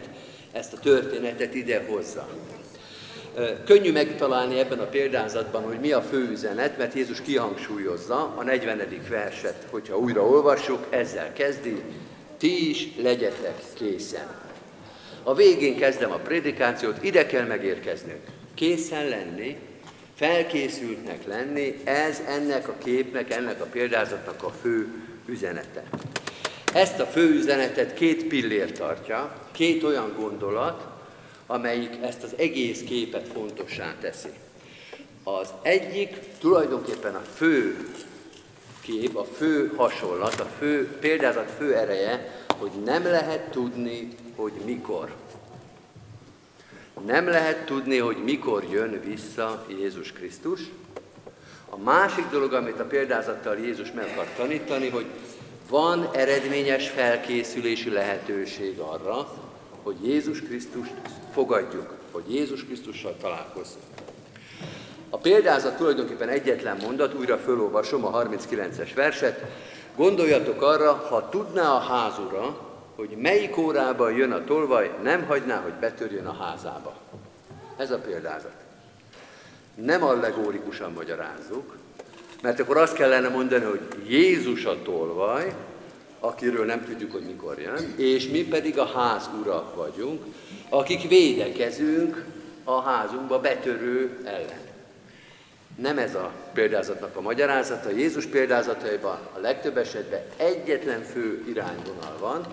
ezt 0.51 0.73
a 0.73 0.79
történetet 0.79 1.55
ide 1.55 1.85
hozza. 1.87 2.27
Könnyű 3.65 3.91
megtalálni 3.91 4.59
ebben 4.59 4.79
a 4.79 4.85
példázatban, 4.85 5.63
hogy 5.63 5.79
mi 5.79 5.91
a 5.91 6.01
fő 6.01 6.29
üzenet, 6.31 6.77
mert 6.77 6.93
Jézus 6.93 7.21
kihangsúlyozza 7.21 8.33
a 8.35 8.43
40. 8.43 8.81
verset, 9.09 9.67
hogyha 9.69 9.97
újra 9.97 10.27
olvassuk, 10.27 10.85
ezzel 10.89 11.33
kezdi, 11.33 11.81
ti 12.37 12.69
is 12.69 12.87
legyetek 13.01 13.61
készen. 13.73 14.27
A 15.23 15.33
végén 15.33 15.77
kezdem 15.77 16.11
a 16.11 16.17
prédikációt, 16.17 17.03
ide 17.03 17.25
kell 17.25 17.45
megérkeznünk. 17.45 18.21
Készen 18.53 19.07
lenni, 19.07 19.57
felkészültnek 20.15 21.25
lenni, 21.25 21.81
ez 21.83 22.21
ennek 22.27 22.67
a 22.67 22.75
képnek, 22.83 23.31
ennek 23.33 23.61
a 23.61 23.65
példázatnak 23.65 24.43
a 24.43 24.49
fő 24.61 24.87
üzenete. 25.25 25.83
Ezt 26.73 26.99
a 26.99 27.05
fő 27.05 27.29
üzenetet 27.29 27.93
két 27.93 28.27
pillér 28.27 28.71
tartja, 28.71 29.47
két 29.51 29.83
olyan 29.83 30.13
gondolat, 30.19 30.87
amelyik 31.47 31.97
ezt 32.01 32.23
az 32.23 32.33
egész 32.37 32.81
képet 32.81 33.27
fontossá 33.27 33.95
teszi. 34.01 34.29
Az 35.23 35.53
egyik 35.61 36.17
tulajdonképpen 36.39 37.15
a 37.15 37.23
fő 37.35 37.87
kép, 38.81 39.15
a 39.15 39.23
fő 39.23 39.73
hasonlat, 39.75 40.39
a 40.39 40.49
fő 40.57 40.97
példázat 40.99 41.51
fő 41.57 41.75
ereje, 41.75 42.45
hogy 42.57 42.71
nem 42.85 43.03
lehet 43.03 43.49
tudni, 43.51 44.09
hogy 44.35 44.53
mikor. 44.65 45.13
Nem 47.05 47.27
lehet 47.27 47.65
tudni, 47.65 47.97
hogy 47.97 48.17
mikor 48.23 48.63
jön 48.71 49.01
vissza 49.05 49.65
Jézus 49.67 50.11
Krisztus. 50.11 50.59
A 51.69 51.77
másik 51.77 52.29
dolog, 52.29 52.53
amit 52.53 52.79
a 52.79 52.85
példázattal 52.85 53.57
Jézus 53.57 53.91
meg 53.91 54.09
akar 54.11 54.27
tanítani, 54.37 54.89
hogy 54.89 55.05
van 55.69 56.09
eredményes 56.13 56.89
felkészülési 56.89 57.89
lehetőség 57.89 58.79
arra, 58.79 59.33
hogy 59.83 59.95
Jézus 60.03 60.41
Krisztust 60.41 60.93
fogadjuk, 61.33 61.93
hogy 62.11 62.33
Jézus 62.33 62.65
Krisztussal 62.65 63.15
találkozzunk. 63.21 63.83
A 65.09 65.17
példázat 65.17 65.77
tulajdonképpen 65.77 66.29
egyetlen 66.29 66.77
mondat, 66.81 67.13
újra 67.13 67.37
fölolvasom 67.37 68.05
a 68.05 68.23
39-es 68.23 68.89
verset. 68.95 69.41
Gondoljatok 69.95 70.61
arra, 70.61 70.93
ha 70.93 71.29
tudná 71.29 71.71
a 71.71 71.79
házura, 71.79 72.64
hogy 72.95 73.09
melyik 73.09 73.57
órában 73.57 74.13
jön 74.13 74.31
a 74.31 74.43
tolvaj, 74.43 74.91
nem 75.03 75.25
hagyná, 75.25 75.61
hogy 75.61 75.73
betörjön 75.73 76.25
a 76.25 76.43
házába. 76.43 76.97
Ez 77.77 77.91
a 77.91 77.97
példázat. 77.97 78.55
Nem 79.75 80.03
allegórikusan 80.03 80.91
magyarázzuk, 80.91 81.75
mert 82.41 82.59
akkor 82.59 82.77
azt 82.77 82.95
kellene 82.95 83.27
mondani, 83.27 83.65
hogy 83.65 83.81
Jézus 84.07 84.65
a 84.65 84.81
tolvaj, 84.81 85.53
akiről 86.19 86.65
nem 86.65 86.85
tudjuk, 86.85 87.11
hogy 87.11 87.25
mikor 87.25 87.59
jön, 87.59 87.93
és 87.97 88.27
mi 88.27 88.43
pedig 88.43 88.79
a 88.79 88.85
ház 88.85 89.29
urak 89.41 89.75
vagyunk, 89.75 90.23
akik 90.69 91.07
védekezünk 91.07 92.25
a 92.63 92.81
házunkba 92.81 93.39
betörő 93.39 94.19
ellen. 94.23 94.63
Nem 95.77 95.97
ez 95.97 96.15
a 96.15 96.31
példázatnak 96.53 97.15
a 97.15 97.21
magyarázata. 97.21 97.89
Jézus 97.89 98.25
példázataiban 98.25 99.17
a 99.33 99.39
legtöbb 99.39 99.77
esetben 99.77 100.21
egyetlen 100.37 101.01
fő 101.01 101.43
irányvonal 101.47 102.17
van, 102.19 102.45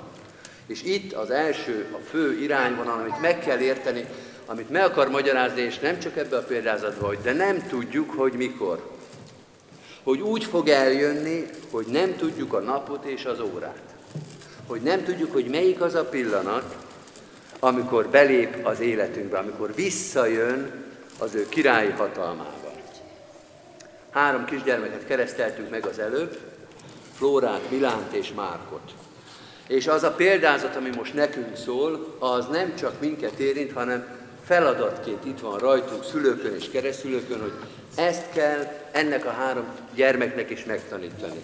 és 0.66 0.83
itt 0.83 1.12
az 1.12 1.31
első, 1.31 1.87
a 1.92 1.98
fő 2.11 2.40
irányvonal, 2.40 2.98
amit 2.98 3.20
meg 3.20 3.38
kell 3.38 3.59
érteni, 3.59 4.07
amit 4.46 4.70
meg 4.70 4.85
akar 4.85 5.09
magyarázni, 5.09 5.61
és 5.61 5.79
nem 5.79 5.98
csak 5.98 6.16
ebbe 6.16 6.37
a 6.37 6.42
példázatba, 6.42 7.07
hogy 7.07 7.18
de 7.22 7.33
nem 7.33 7.66
tudjuk, 7.66 8.11
hogy 8.11 8.33
mikor. 8.33 8.90
Hogy 10.03 10.20
úgy 10.20 10.44
fog 10.44 10.68
eljönni, 10.68 11.46
hogy 11.70 11.87
nem 11.87 12.16
tudjuk 12.16 12.53
a 12.53 12.61
napot 12.61 13.05
és 13.05 13.25
az 13.25 13.40
órát. 13.40 13.94
Hogy 14.66 14.81
nem 14.81 15.05
tudjuk, 15.05 15.33
hogy 15.33 15.46
melyik 15.46 15.81
az 15.81 15.94
a 15.94 16.05
pillanat, 16.05 16.77
amikor 17.59 18.09
belép 18.09 18.66
az 18.66 18.81
életünkbe, 18.81 19.38
amikor 19.38 19.75
visszajön 19.75 20.85
az 21.18 21.35
ő 21.35 21.48
királyi 21.48 21.90
hatalmával. 21.90 22.72
Három 24.11 24.44
kisgyermeket 24.44 25.07
kereszteltünk 25.07 25.70
meg 25.70 25.87
az 25.87 25.98
előbb, 25.98 26.38
Flórát, 27.14 27.70
Milánt 27.70 28.12
és 28.12 28.33
Márkot. 28.33 28.92
És 29.73 29.87
az 29.87 30.03
a 30.03 30.11
példázat, 30.11 30.77
ami 30.77 30.91
most 30.97 31.15
nekünk 31.15 31.57
szól, 31.57 32.17
az 32.19 32.47
nem 32.47 32.75
csak 32.77 33.01
minket 33.01 33.39
érint, 33.39 33.73
hanem 33.73 34.07
feladatként 34.45 35.25
itt 35.25 35.41
van 35.41 35.59
rajtunk, 35.59 36.05
szülőkön 36.05 36.55
és 36.55 36.71
keresztülőkön, 36.71 37.41
hogy 37.41 37.53
ezt 37.95 38.33
kell 38.33 38.73
ennek 38.91 39.27
a 39.27 39.31
három 39.31 39.65
gyermeknek 39.95 40.51
is 40.51 40.65
megtanítani. 40.65 41.43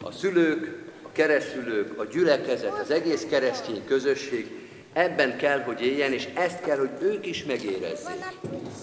A 0.00 0.12
szülők, 0.12 0.78
a 1.02 1.08
keresztülők, 1.12 2.00
a 2.00 2.04
gyülekezet, 2.04 2.78
az 2.78 2.90
egész 2.90 3.26
keresztény 3.30 3.84
közösség 3.84 4.50
ebben 4.92 5.36
kell, 5.36 5.62
hogy 5.62 5.80
éljen, 5.80 6.12
és 6.12 6.28
ezt 6.34 6.60
kell, 6.60 6.78
hogy 6.78 6.90
ők 7.00 7.26
is 7.26 7.44
megérezzék, 7.44 8.24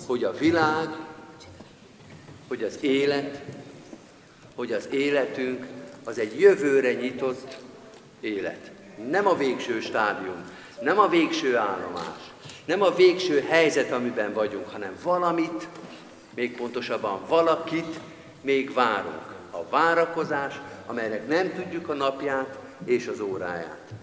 hogy 0.06 0.24
a 0.24 0.32
világ, 0.32 0.88
hogy 2.48 2.64
az 2.64 2.78
élet, 2.82 3.42
hogy 4.56 4.72
az 4.72 4.88
életünk 4.92 5.66
az 6.04 6.20
egy 6.20 6.40
jövőre 6.40 6.94
nyitott 6.94 7.58
élet. 8.20 8.72
Nem 9.10 9.28
a 9.28 9.36
végső 9.36 9.80
stádium, 9.80 10.44
nem 10.82 11.00
a 11.00 11.08
végső 11.08 11.56
állomás, 11.56 12.32
nem 12.66 12.82
a 12.82 12.96
végső 12.96 13.42
helyzet, 13.50 13.92
amiben 13.92 14.34
vagyunk, 14.34 14.70
hanem 14.70 14.98
valamit, 15.04 15.68
még 16.36 16.58
pontosabban 16.58 17.20
valakit 17.28 18.00
még 18.42 18.74
várunk. 18.74 19.36
A 19.52 19.70
várakozás, 19.70 20.62
amelynek 20.86 21.28
nem 21.28 21.54
tudjuk 21.54 21.90
a 21.90 21.94
napját 21.94 22.58
és 22.86 23.08
az 23.08 23.20
óráját. 23.20 23.94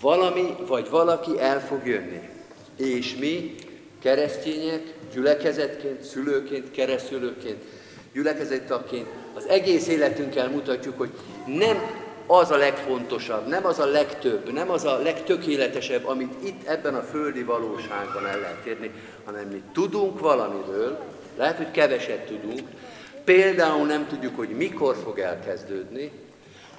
Valami 0.00 0.54
vagy 0.66 0.90
valaki 0.90 1.40
el 1.40 1.66
fog 1.66 1.86
jönni, 1.86 2.28
és 2.76 3.16
mi, 3.16 3.54
keresztények, 4.02 4.82
gyülekezetként, 5.12 6.02
szülőként, 6.02 6.70
keresztülőként, 6.70 7.62
gyülekezettaként 8.12 9.06
az 9.34 9.46
egész 9.46 9.86
életünkkel 9.86 10.48
mutatjuk, 10.48 10.98
hogy 10.98 11.10
nem 11.46 12.04
az 12.26 12.50
a 12.50 12.56
legfontosabb, 12.56 13.46
nem 13.46 13.66
az 13.66 13.78
a 13.78 13.86
legtöbb, 13.86 14.52
nem 14.52 14.70
az 14.70 14.84
a 14.84 14.98
legtökéletesebb, 14.98 16.06
amit 16.06 16.44
itt 16.44 16.66
ebben 16.66 16.94
a 16.94 17.02
földi 17.02 17.42
valóságban 17.42 18.26
el 18.26 18.40
lehet 18.40 18.64
érni, 18.66 18.90
hanem 19.24 19.48
mi 19.48 19.62
tudunk 19.72 20.20
valamiről, 20.20 20.98
lehet, 21.36 21.56
hogy 21.56 21.70
keveset 21.70 22.26
tudunk, 22.26 22.60
például 23.24 23.86
nem 23.86 24.06
tudjuk, 24.06 24.36
hogy 24.36 24.48
mikor 24.48 24.96
fog 25.04 25.18
elkezdődni, 25.18 26.10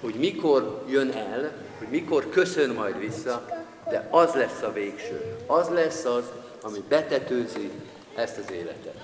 hogy 0.01 0.13
mikor 0.13 0.83
jön 0.89 1.11
el, 1.11 1.51
hogy 1.77 1.87
mikor 1.89 2.29
köszön 2.29 2.69
majd 2.69 2.99
vissza, 2.99 3.45
de 3.89 4.07
az 4.11 4.33
lesz 4.33 4.61
a 4.61 4.73
végső. 4.73 5.35
Az 5.45 5.67
lesz 5.69 6.05
az, 6.05 6.23
ami 6.61 6.83
betetőzi 6.89 7.71
ezt 8.15 8.37
az 8.37 8.51
életet. 8.51 8.95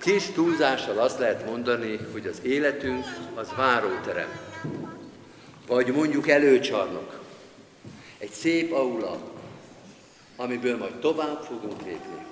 Kis 0.00 0.30
túlzással 0.30 0.98
azt 0.98 1.18
lehet 1.18 1.46
mondani, 1.46 1.98
hogy 2.12 2.26
az 2.26 2.40
életünk 2.42 3.04
az 3.34 3.48
váróterem. 3.56 4.47
Vagy 5.68 5.86
mondjuk 5.86 6.28
előcsarnok. 6.28 7.20
Egy 8.18 8.30
szép 8.30 8.72
aula, 8.72 9.16
amiből 10.36 10.76
majd 10.76 10.94
tovább 10.94 11.42
fogunk 11.42 11.82
lépni. 11.84 12.26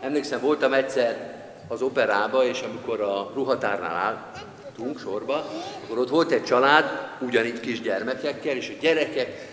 Emlékszem, 0.00 0.40
voltam 0.40 0.72
egyszer 0.72 1.38
az 1.68 1.82
operába, 1.82 2.44
és 2.44 2.60
amikor 2.60 3.00
a 3.00 3.30
ruhatárnál 3.34 3.96
álltunk 3.96 4.98
sorba, 4.98 5.44
akkor 5.84 5.98
ott 5.98 6.08
volt 6.08 6.30
egy 6.30 6.44
család, 6.44 6.84
ugyanígy 7.20 7.60
kisgyermekekkel, 7.60 8.56
és 8.56 8.68
a 8.68 8.80
gyerekek 8.80 9.48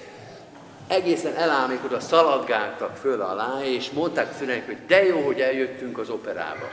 egészen 0.87 1.35
elámékodva 1.35 1.99
szaladgáltak 1.99 2.95
föl 2.95 3.21
alá, 3.21 3.59
és 3.63 3.89
mondták 3.89 4.35
szüleik, 4.37 4.65
hogy 4.65 4.77
de 4.87 5.03
jó, 5.03 5.25
hogy 5.25 5.39
eljöttünk 5.39 5.97
az 5.97 6.09
operába. 6.09 6.67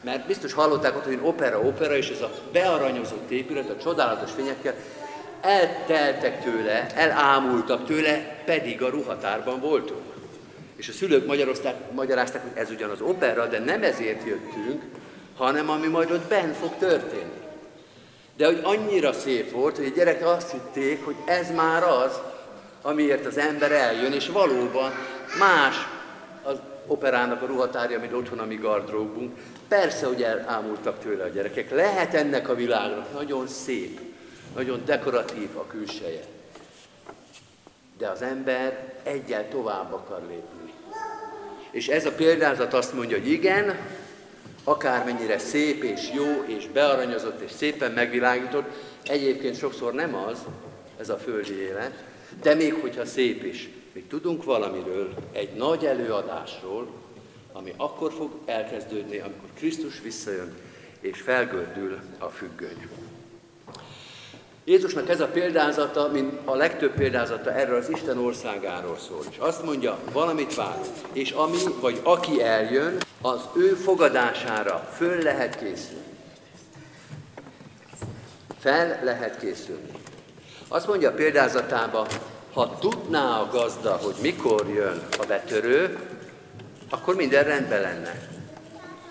Mert 0.00 0.26
biztos 0.26 0.52
hallották 0.52 0.96
ott, 0.96 1.04
hogy 1.04 1.18
opera, 1.22 1.60
opera, 1.60 1.96
és 1.96 2.10
ez 2.10 2.20
a 2.20 2.30
bearanyozott 2.52 3.30
épület, 3.30 3.70
a 3.70 3.76
csodálatos 3.76 4.30
fényekkel, 4.30 4.74
elteltek 5.42 6.42
tőle, 6.44 6.86
elámultak 6.94 7.86
tőle, 7.86 8.42
pedig 8.44 8.82
a 8.82 8.88
ruhatárban 8.88 9.60
voltunk. 9.60 10.00
És 10.76 10.88
a 10.88 10.92
szülők 10.92 11.26
magyarázták, 11.92 12.42
hogy 12.42 12.62
ez 12.62 12.70
ugyan 12.70 12.90
az 12.90 13.00
opera, 13.00 13.46
de 13.46 13.58
nem 13.58 13.82
ezért 13.82 14.26
jöttünk, 14.26 14.82
hanem 15.36 15.70
ami 15.70 15.86
majd 15.86 16.10
ott 16.10 16.28
benn 16.28 16.52
fog 16.52 16.72
történni. 16.78 17.40
De 18.36 18.46
hogy 18.46 18.60
annyira 18.62 19.12
szép 19.12 19.50
volt, 19.50 19.76
hogy 19.76 19.86
a 19.86 19.96
gyerekek 19.96 20.26
azt 20.26 20.50
hitték, 20.50 21.04
hogy 21.04 21.14
ez 21.24 21.50
már 21.50 21.82
az, 21.82 22.20
amiért 22.82 23.26
az 23.26 23.38
ember 23.38 23.72
eljön, 23.72 24.12
és 24.12 24.28
valóban 24.28 24.92
más 25.38 25.74
az 26.42 26.56
operának 26.86 27.42
a 27.42 27.46
ruhatárja, 27.46 27.98
mint 28.00 28.12
otthon 28.12 28.38
a 28.38 28.44
mi 28.44 28.54
gardróbunk. 28.54 29.38
Persze, 29.68 30.06
hogy 30.06 30.22
elámultak 30.22 30.98
tőle 30.98 31.24
a 31.24 31.28
gyerekek. 31.28 31.70
Lehet 31.70 32.14
ennek 32.14 32.48
a 32.48 32.54
világnak 32.54 33.12
nagyon 33.12 33.46
szép, 33.46 34.00
nagyon 34.54 34.82
dekoratív 34.84 35.56
a 35.56 35.66
külseje. 35.66 36.22
De 37.98 38.08
az 38.08 38.22
ember 38.22 38.94
egyel 39.02 39.48
tovább 39.48 39.92
akar 39.92 40.20
lépni. 40.28 40.72
És 41.70 41.88
ez 41.88 42.06
a 42.06 42.12
példázat 42.12 42.74
azt 42.74 42.94
mondja, 42.94 43.18
hogy 43.18 43.30
igen, 43.30 43.76
akármennyire 44.64 45.38
szép 45.38 45.82
és 45.82 46.10
jó 46.14 46.42
és 46.46 46.66
bearanyozott 46.66 47.40
és 47.40 47.50
szépen 47.50 47.92
megvilágított, 47.92 48.66
egyébként 49.04 49.58
sokszor 49.58 49.92
nem 49.92 50.14
az, 50.14 50.38
ez 51.00 51.08
a 51.08 51.16
földi 51.16 51.60
élet, 51.60 52.04
de 52.42 52.54
még 52.54 52.74
hogyha 52.74 53.04
szép 53.04 53.44
is, 53.44 53.68
Mi 53.92 54.02
tudunk 54.02 54.44
valamiről, 54.44 55.14
egy 55.32 55.54
nagy 55.54 55.84
előadásról, 55.84 56.88
ami 57.52 57.72
akkor 57.76 58.12
fog 58.12 58.30
elkezdődni, 58.44 59.18
amikor 59.18 59.48
Krisztus 59.54 60.00
visszajön, 60.00 60.54
és 61.00 61.20
felgördül 61.20 61.98
a 62.18 62.26
függöny. 62.26 62.88
Jézusnak 64.64 65.08
ez 65.08 65.20
a 65.20 65.26
példázata, 65.26 66.08
mint 66.12 66.40
a 66.44 66.54
legtöbb 66.54 66.94
példázata 66.94 67.52
erről 67.52 67.76
az 67.76 67.90
Isten 67.90 68.18
országáról 68.18 68.98
szól. 68.98 69.24
És 69.30 69.36
azt 69.38 69.64
mondja, 69.64 69.98
valamit 70.12 70.54
várunk, 70.54 70.86
és 71.12 71.30
ami 71.30 71.56
vagy 71.80 72.00
aki 72.02 72.42
eljön, 72.42 72.96
az 73.20 73.40
ő 73.56 73.74
fogadására 73.74 74.88
föl 74.96 75.22
lehet 75.22 75.58
készülni. 75.58 76.04
Fel 78.58 79.00
lehet 79.04 79.38
készülni. 79.38 79.90
Azt 80.68 80.86
mondja 80.86 81.10
a 81.10 81.14
példázatába, 81.14 82.06
ha 82.52 82.78
tudná 82.78 83.40
a 83.40 83.48
gazda, 83.52 83.98
hogy 84.02 84.14
mikor 84.20 84.68
jön 84.74 85.02
a 85.18 85.24
betörő, 85.26 85.98
akkor 86.90 87.14
minden 87.14 87.44
rendben 87.44 87.80
lenne. 87.80 88.28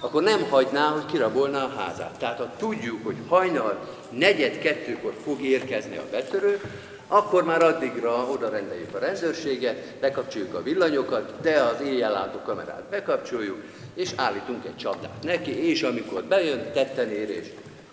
Akkor 0.03 0.23
nem 0.23 0.49
hagyná, 0.49 0.87
hogy 0.87 1.05
kirabolná 1.05 1.63
a 1.63 1.73
házát. 1.77 2.17
Tehát 2.17 2.37
ha 2.37 2.53
tudjuk, 2.57 3.05
hogy 3.05 3.15
hajnal 3.27 3.89
negyed 4.09 4.59
kettőkor 4.59 5.13
fog 5.23 5.41
érkezni 5.41 5.97
a 5.97 6.05
betörő, 6.11 6.61
akkor 7.07 7.43
már 7.43 7.63
addigra 7.63 8.11
oda 8.11 8.49
rendeljük 8.49 8.95
a 8.95 8.99
rendőrséget, 8.99 9.99
bekapcsoljuk 9.99 10.53
a 10.53 10.63
villanyokat, 10.63 11.41
de 11.41 11.61
az 11.61 11.81
éjjellátó 11.81 12.39
kamerát 12.45 12.83
bekapcsoljuk, 12.89 13.63
és 13.93 14.11
állítunk 14.15 14.65
egy 14.65 14.75
csapdát 14.75 15.23
neki, 15.23 15.69
és 15.69 15.83
amikor 15.83 16.23
bejön, 16.23 16.71
tetten 16.73 17.09
érés, 17.09 17.45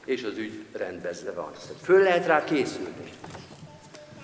és 0.04 0.22
az 0.22 0.36
ügy 0.36 0.64
rendbezve 0.72 1.32
van. 1.32 1.50
Tehát 1.52 1.82
föl 1.82 2.02
lehet 2.02 2.26
rá 2.26 2.44
készülni. 2.44 3.12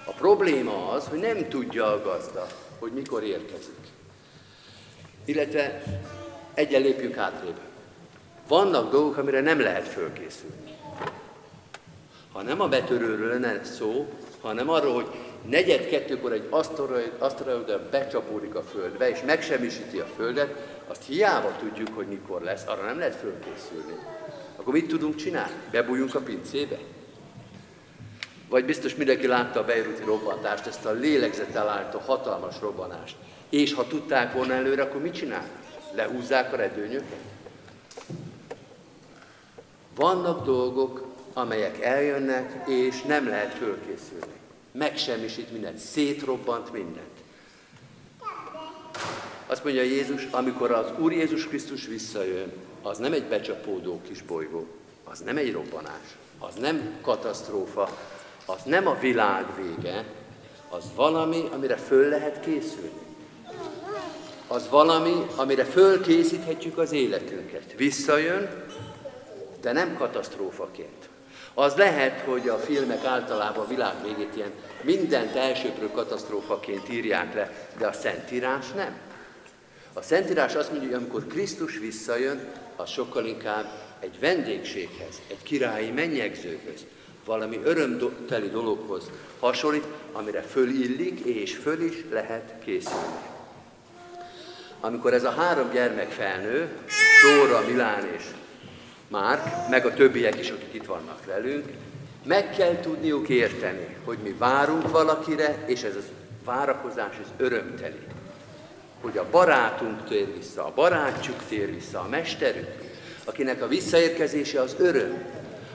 A 0.05 0.13
probléma 0.13 0.91
az, 0.91 1.07
hogy 1.07 1.19
nem 1.19 1.49
tudja 1.49 1.87
a 1.93 2.03
gazda, 2.03 2.47
hogy 2.79 2.93
mikor 2.93 3.23
érkezik. 3.23 3.79
Illetve 5.25 5.83
egyen 6.55 6.83
lépjünk 6.83 7.15
hátrébb. 7.15 7.59
Vannak 8.49 8.91
dolgok, 8.91 9.17
amire 9.17 9.41
nem 9.41 9.61
lehet 9.61 9.89
fölkészülni. 9.89 10.77
Ha 12.33 12.43
nem 12.43 12.61
a 12.61 12.69
betörőről 12.69 13.29
lenne 13.29 13.65
szó, 13.65 14.09
hanem 14.41 14.69
arról, 14.69 14.95
hogy 14.95 15.07
negyed 15.49 15.89
kettőkor 15.89 16.33
egy 16.33 16.49
aszteroida 17.19 17.89
becsapódik 17.91 18.55
a 18.55 18.63
földbe, 18.63 19.09
és 19.11 19.23
megsemmisíti 19.27 19.99
a 19.99 20.07
földet, 20.17 20.55
azt 20.87 21.05
hiába 21.07 21.57
tudjuk, 21.59 21.89
hogy 21.95 22.07
mikor 22.07 22.43
lesz, 22.43 22.67
arra 22.67 22.85
nem 22.85 22.99
lehet 22.99 23.15
fölkészülni. 23.15 23.99
Akkor 24.57 24.73
mit 24.73 24.89
tudunk 24.89 25.17
csinálni? 25.17 25.55
Bebújunk 25.71 26.15
a 26.15 26.21
pincébe? 26.21 26.79
Vagy 28.49 28.65
biztos 28.65 28.95
mindenki 28.95 29.27
látta 29.27 29.61
a 29.61 29.65
Beiruti 29.65 30.05
robbantást, 30.05 30.67
ezt 30.67 30.85
a 30.85 30.93
lélegzettel 30.93 31.69
állító 31.69 31.99
hatalmas 31.99 32.61
robbanást. 32.61 33.17
És 33.49 33.75
ha 33.75 33.87
tudták 33.87 34.33
volna 34.33 34.53
előre, 34.53 34.83
akkor 34.83 35.01
mit 35.01 35.15
csinálnak? 35.15 35.51
Lehúzzák 35.95 36.53
a 36.53 36.57
redőnyöket? 36.57 37.34
Vannak 39.95 40.45
dolgok, 40.45 41.05
amelyek 41.33 41.81
eljönnek, 41.81 42.69
és 42.69 43.03
nem 43.03 43.29
lehet 43.29 43.55
fölkészülni. 43.55 44.35
Megsemmisít 44.73 45.53
mindent, 45.53 45.79
szétrobbant 45.79 46.73
mindent. 46.73 47.23
Azt 49.47 49.65
mondja 49.65 49.83
Jézus, 49.83 50.29
amikor 50.31 50.71
az 50.71 50.87
Úr 50.99 51.13
Jézus 51.13 51.47
Krisztus 51.47 51.87
visszajön, 51.87 52.53
az 52.83 52.99
nem 52.99 53.13
egy 53.13 53.25
becsapódó 53.25 54.01
kis 54.07 54.23
bolygó, 54.23 54.67
az 55.05 55.21
nem 55.21 55.37
egy 55.37 55.53
robbanás, 55.53 56.17
az 56.39 56.55
nem 56.55 56.99
katasztrófa, 57.03 57.99
az 58.47 58.63
nem 58.65 58.87
a 58.87 58.99
világ 58.99 59.47
vége, 59.57 60.05
az 60.69 60.85
valami, 60.95 61.49
amire 61.53 61.77
föl 61.77 62.09
lehet 62.09 62.41
készülni. 62.41 63.03
Az 64.47 64.69
valami, 64.69 65.27
amire 65.37 65.65
fölkészíthetjük 65.65 66.79
az 66.79 66.93
életünket. 66.93 67.75
Visszajön, 67.77 68.65
de 69.65 69.73
nem 69.73 69.97
katasztrófaként. 69.97 71.09
Az 71.55 71.75
lehet, 71.75 72.21
hogy 72.21 72.49
a 72.49 72.59
filmek 72.59 73.05
általában 73.05 73.65
a 73.65 73.69
világ 73.69 73.95
végét 74.03 74.37
ilyen 74.37 74.51
mindent 74.83 75.35
elsőprő 75.35 75.91
katasztrófaként 75.91 76.89
írják 76.89 77.35
le, 77.35 77.69
de 77.79 77.87
a 77.87 77.93
Szentírás 77.93 78.71
nem. 78.71 78.97
A 79.93 80.03
Szentírás 80.03 80.55
azt 80.55 80.71
mondja, 80.71 80.89
hogy 80.89 80.97
amikor 80.97 81.27
Krisztus 81.27 81.79
visszajön, 81.79 82.53
az 82.77 82.91
sokkal 82.91 83.27
inkább 83.27 83.67
egy 84.01 84.21
vendégséghez, 84.21 85.21
egy 85.29 85.43
királyi 85.43 85.91
mennyegzőhöz, 85.91 86.87
valami 87.25 87.61
örömteli 87.65 88.49
dologhoz 88.49 89.11
hasonlít, 89.41 89.87
amire 90.13 90.43
fölillik 90.43 91.21
és 91.21 91.57
föl 91.57 91.83
is 91.83 92.05
lehet 92.11 92.55
készülni. 92.65 93.19
Amikor 94.81 95.13
ez 95.15 95.25
a 95.25 95.31
három 95.31 95.71
gyermek 95.71 96.11
felnő, 96.11 96.69
Dóra, 97.23 97.65
Milán 97.67 98.05
és 98.17 98.23
Márk, 99.15 99.69
meg 99.71 99.87
a 99.87 99.95
többiek 99.95 100.39
is, 100.39 100.51
akik 100.51 100.75
itt 100.75 100.87
vannak 100.87 101.25
velünk, 101.25 101.65
meg 102.25 102.51
kell 102.51 102.81
tudniuk 102.81 103.29
érteni, 103.29 103.97
hogy 104.05 104.19
mi 104.23 104.35
várunk 104.39 104.91
valakire, 104.91 105.57
és 105.67 105.83
ez 105.83 105.95
a 105.97 106.01
várakozás, 106.45 107.15
ez 107.23 107.29
örömteli. 107.37 108.01
Hogy 109.01 109.19
a 109.19 109.27
barátunk 109.31 110.05
tér 110.05 110.27
vissza, 110.37 110.67
a 110.67 110.73
barátjuk 110.75 111.37
tér 111.49 111.75
vissza, 111.75 112.01
a 112.01 112.09
mesterünk, 112.09 112.69
akinek 113.25 113.63
a 113.63 113.69
visszaérkezése 113.69 114.61
az 114.61 114.77
öröm. 114.79 115.25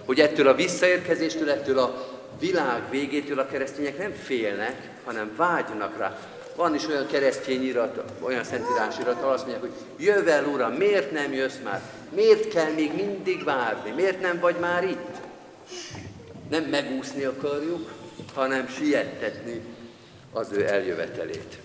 Hogy 0.05 0.19
ettől 0.19 0.47
a 0.47 0.55
visszaérkezéstől, 0.55 1.49
ettől 1.49 1.79
a 1.79 2.07
világ 2.39 2.81
végétől 2.89 3.39
a 3.39 3.47
keresztények 3.47 3.97
nem 3.97 4.11
félnek, 4.11 4.89
hanem 5.05 5.31
vágynak 5.35 5.97
rá. 5.97 6.19
Van 6.59 6.75
is 6.75 6.87
olyan 6.87 7.07
keresztény 7.07 7.63
irat, 7.63 8.03
olyan 8.19 8.43
szentírás 8.43 8.97
irat, 8.99 9.23
azt 9.23 9.45
mondják, 9.45 9.61
hogy 9.61 10.05
jövel 10.05 10.45
Uram, 10.45 10.73
miért 10.73 11.11
nem 11.11 11.33
jössz 11.33 11.57
már? 11.63 11.81
Miért 12.15 12.47
kell 12.47 12.71
még 12.71 12.93
mindig 12.93 13.43
várni? 13.43 13.91
Miért 13.91 14.21
nem 14.21 14.39
vagy 14.39 14.55
már 14.59 14.83
itt? 14.83 15.15
Nem 16.49 16.63
megúszni 16.63 17.23
akarjuk, 17.23 17.91
hanem 18.33 18.67
siettetni 18.67 19.61
az 20.33 20.47
ő 20.51 20.67
eljövetelét. 20.67 21.59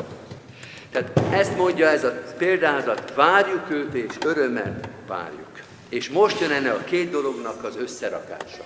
Tehát 0.91 1.21
ezt 1.33 1.57
mondja 1.57 1.89
ez 1.89 2.05
a 2.05 2.23
példázat, 2.39 3.15
várjuk 3.15 3.71
őt 3.71 3.95
és 3.95 4.15
örömmel 4.25 4.81
várjuk. 5.07 5.61
És 5.89 6.09
most 6.09 6.41
jön 6.41 6.51
ennek 6.51 6.75
a 6.75 6.85
két 6.85 7.11
dolognak 7.11 7.65
az 7.65 7.77
összerakása. 7.77 8.65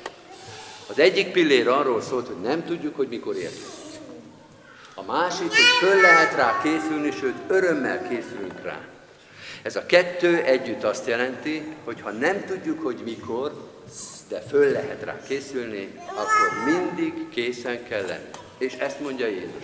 Az 0.87 0.99
egyik 0.99 1.33
pillér 1.33 1.69
arról 1.69 2.01
szólt, 2.01 2.27
hogy 2.27 2.41
nem 2.43 2.65
tudjuk, 2.65 2.97
hogy 2.97 3.09
mikor 3.09 3.37
érkezik. 3.37 3.88
A 4.99 5.13
másik, 5.13 5.49
hogy 5.49 5.89
föl 5.89 6.01
lehet 6.01 6.35
rá 6.35 6.61
készülni, 6.63 7.11
sőt 7.11 7.37
örömmel 7.49 8.09
készülünk 8.09 8.63
rá. 8.63 8.79
Ez 9.63 9.77
a 9.77 9.87
kettő 9.87 10.43
együtt 10.43 10.85
azt 10.85 11.07
jelenti, 11.07 11.63
hogy 11.85 12.01
ha 12.01 12.11
nem 12.11 12.45
tudjuk, 12.45 12.83
hogy 12.83 13.01
mikor, 13.05 13.53
de 14.29 14.41
föl 14.41 14.73
lehet 14.73 15.03
rá 15.03 15.17
készülni, 15.29 15.99
akkor 16.07 16.73
mindig 16.73 17.29
készen 17.29 17.85
kell 17.89 18.07
lenni. 18.07 18.31
És 18.59 18.75
ezt 18.75 19.01
mondja 19.01 19.27
Jézus. 19.27 19.63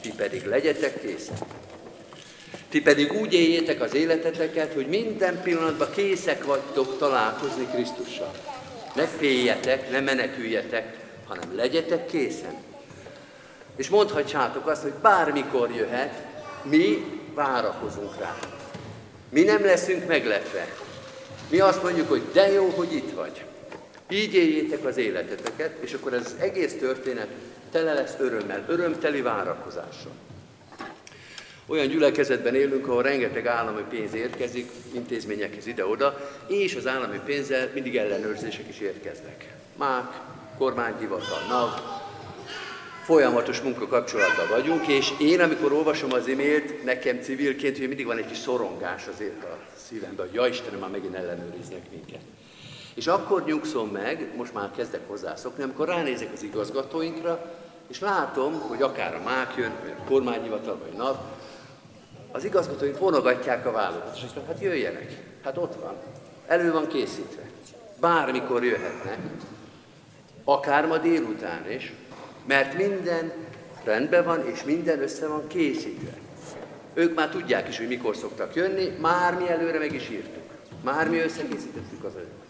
Ti 0.00 0.12
pedig 0.16 0.46
legyetek 0.46 1.00
készen. 1.00 1.36
Ti 2.68 2.82
pedig 2.82 3.12
úgy 3.12 3.32
éljétek 3.32 3.80
az 3.80 3.94
életeteket, 3.94 4.72
hogy 4.72 4.86
minden 4.86 5.42
pillanatban 5.42 5.90
készek 5.94 6.44
vagytok 6.44 6.98
találkozni 6.98 7.66
Krisztussal. 7.66 8.32
Ne 8.94 9.06
féljetek, 9.06 9.90
ne 9.90 10.00
meneküljetek, 10.00 10.96
hanem 11.26 11.56
legyetek 11.56 12.06
készen. 12.06 12.70
És 13.76 13.88
mondhatjátok 13.88 14.66
azt, 14.66 14.82
hogy 14.82 14.92
bármikor 14.92 15.70
jöhet, 15.70 16.22
mi 16.62 17.04
várakozunk 17.34 18.18
rá. 18.18 18.36
Mi 19.28 19.42
nem 19.42 19.64
leszünk 19.64 20.06
meglepve. 20.06 20.66
Mi 21.50 21.60
azt 21.60 21.82
mondjuk, 21.82 22.08
hogy 22.08 22.22
de 22.32 22.52
jó, 22.52 22.68
hogy 22.68 22.92
itt 22.92 23.14
vagy. 23.14 23.44
Így 24.10 24.34
éljétek 24.34 24.84
az 24.84 24.96
életeteket, 24.96 25.76
és 25.80 25.92
akkor 25.92 26.12
ez 26.12 26.24
az 26.24 26.34
egész 26.38 26.78
történet 26.78 27.28
tele 27.70 27.92
lesz 27.92 28.14
örömmel, 28.18 28.64
örömteli 28.68 29.20
várakozással. 29.20 30.12
Olyan 31.66 31.86
gyülekezetben 31.86 32.54
élünk, 32.54 32.88
ahol 32.88 33.02
rengeteg 33.02 33.46
állami 33.46 33.82
pénz 33.90 34.14
érkezik, 34.14 34.70
intézményekhez 34.94 35.66
ide-oda, 35.66 36.30
és 36.46 36.74
az 36.74 36.86
állami 36.86 37.20
pénzzel 37.24 37.70
mindig 37.74 37.96
ellenőrzések 37.96 38.68
is 38.68 38.80
érkeznek. 38.80 39.54
MÁK, 39.76 40.20
kormányhivatal, 40.58 41.40
NAV, 41.48 42.01
folyamatos 43.02 43.60
munkakapcsolatban 43.60 44.48
vagyunk, 44.48 44.86
és 44.86 45.12
én, 45.18 45.40
amikor 45.40 45.72
olvasom 45.72 46.12
az 46.12 46.28
e-mailt, 46.28 46.84
nekem 46.84 47.20
civilként, 47.20 47.78
hogy 47.78 47.88
mindig 47.88 48.06
van 48.06 48.18
egy 48.18 48.26
kis 48.26 48.38
szorongás 48.38 49.06
azért 49.06 49.44
a 49.44 49.58
szívemben, 49.76 50.26
hogy 50.26 50.34
ja 50.34 50.46
Istenem, 50.46 50.78
már 50.78 50.90
megint 50.90 51.14
ellenőriznek 51.14 51.90
minket. 51.90 52.20
És 52.94 53.06
akkor 53.06 53.44
nyugszom 53.44 53.88
meg, 53.88 54.32
most 54.36 54.54
már 54.54 54.70
kezdek 54.76 55.00
hozzászokni, 55.06 55.62
amikor 55.62 55.88
ránézek 55.88 56.28
az 56.32 56.42
igazgatóinkra, 56.42 57.54
és 57.88 58.00
látom, 58.00 58.60
hogy 58.60 58.82
akár 58.82 59.14
a 59.14 59.22
MÁK 59.24 59.56
jön, 59.56 59.72
vagy 59.82 59.94
a 59.98 60.08
kormányhivatal, 60.08 60.78
vagy 60.82 60.96
NAV, 60.96 61.16
az 62.32 62.44
igazgatóink 62.44 62.98
vonogatják 62.98 63.66
a 63.66 63.72
vállokat, 63.72 64.16
és 64.16 64.22
azt 64.22 64.34
mondják, 64.34 64.56
hát 64.56 64.64
jöjjenek, 64.64 65.16
hát 65.44 65.56
ott 65.56 65.74
van, 65.74 65.94
elő 66.46 66.72
van 66.72 66.86
készítve. 66.86 67.42
Bármikor 68.00 68.64
jöhetnek, 68.64 69.18
akár 70.44 70.86
ma 70.86 70.98
délután 70.98 71.70
is, 71.70 71.92
mert 72.46 72.76
minden 72.76 73.32
Rendben 73.84 74.24
van, 74.24 74.46
és 74.46 74.64
minden 74.64 75.02
össze 75.02 75.26
van 75.26 75.46
készítve. 75.46 76.12
Ők 76.94 77.14
már 77.14 77.28
tudják 77.28 77.68
is, 77.68 77.78
hogy 77.78 77.88
mikor 77.88 78.16
szoktak 78.16 78.54
jönni, 78.54 78.96
már 79.00 79.34
mi 79.34 79.48
előre 79.48 79.78
meg 79.78 79.94
is 79.94 80.08
írtuk. 80.08 80.42
Már 80.82 81.08
mi 81.08 81.18
összekészítettük 81.18 82.04
az 82.04 82.14
előtt. 82.14 82.42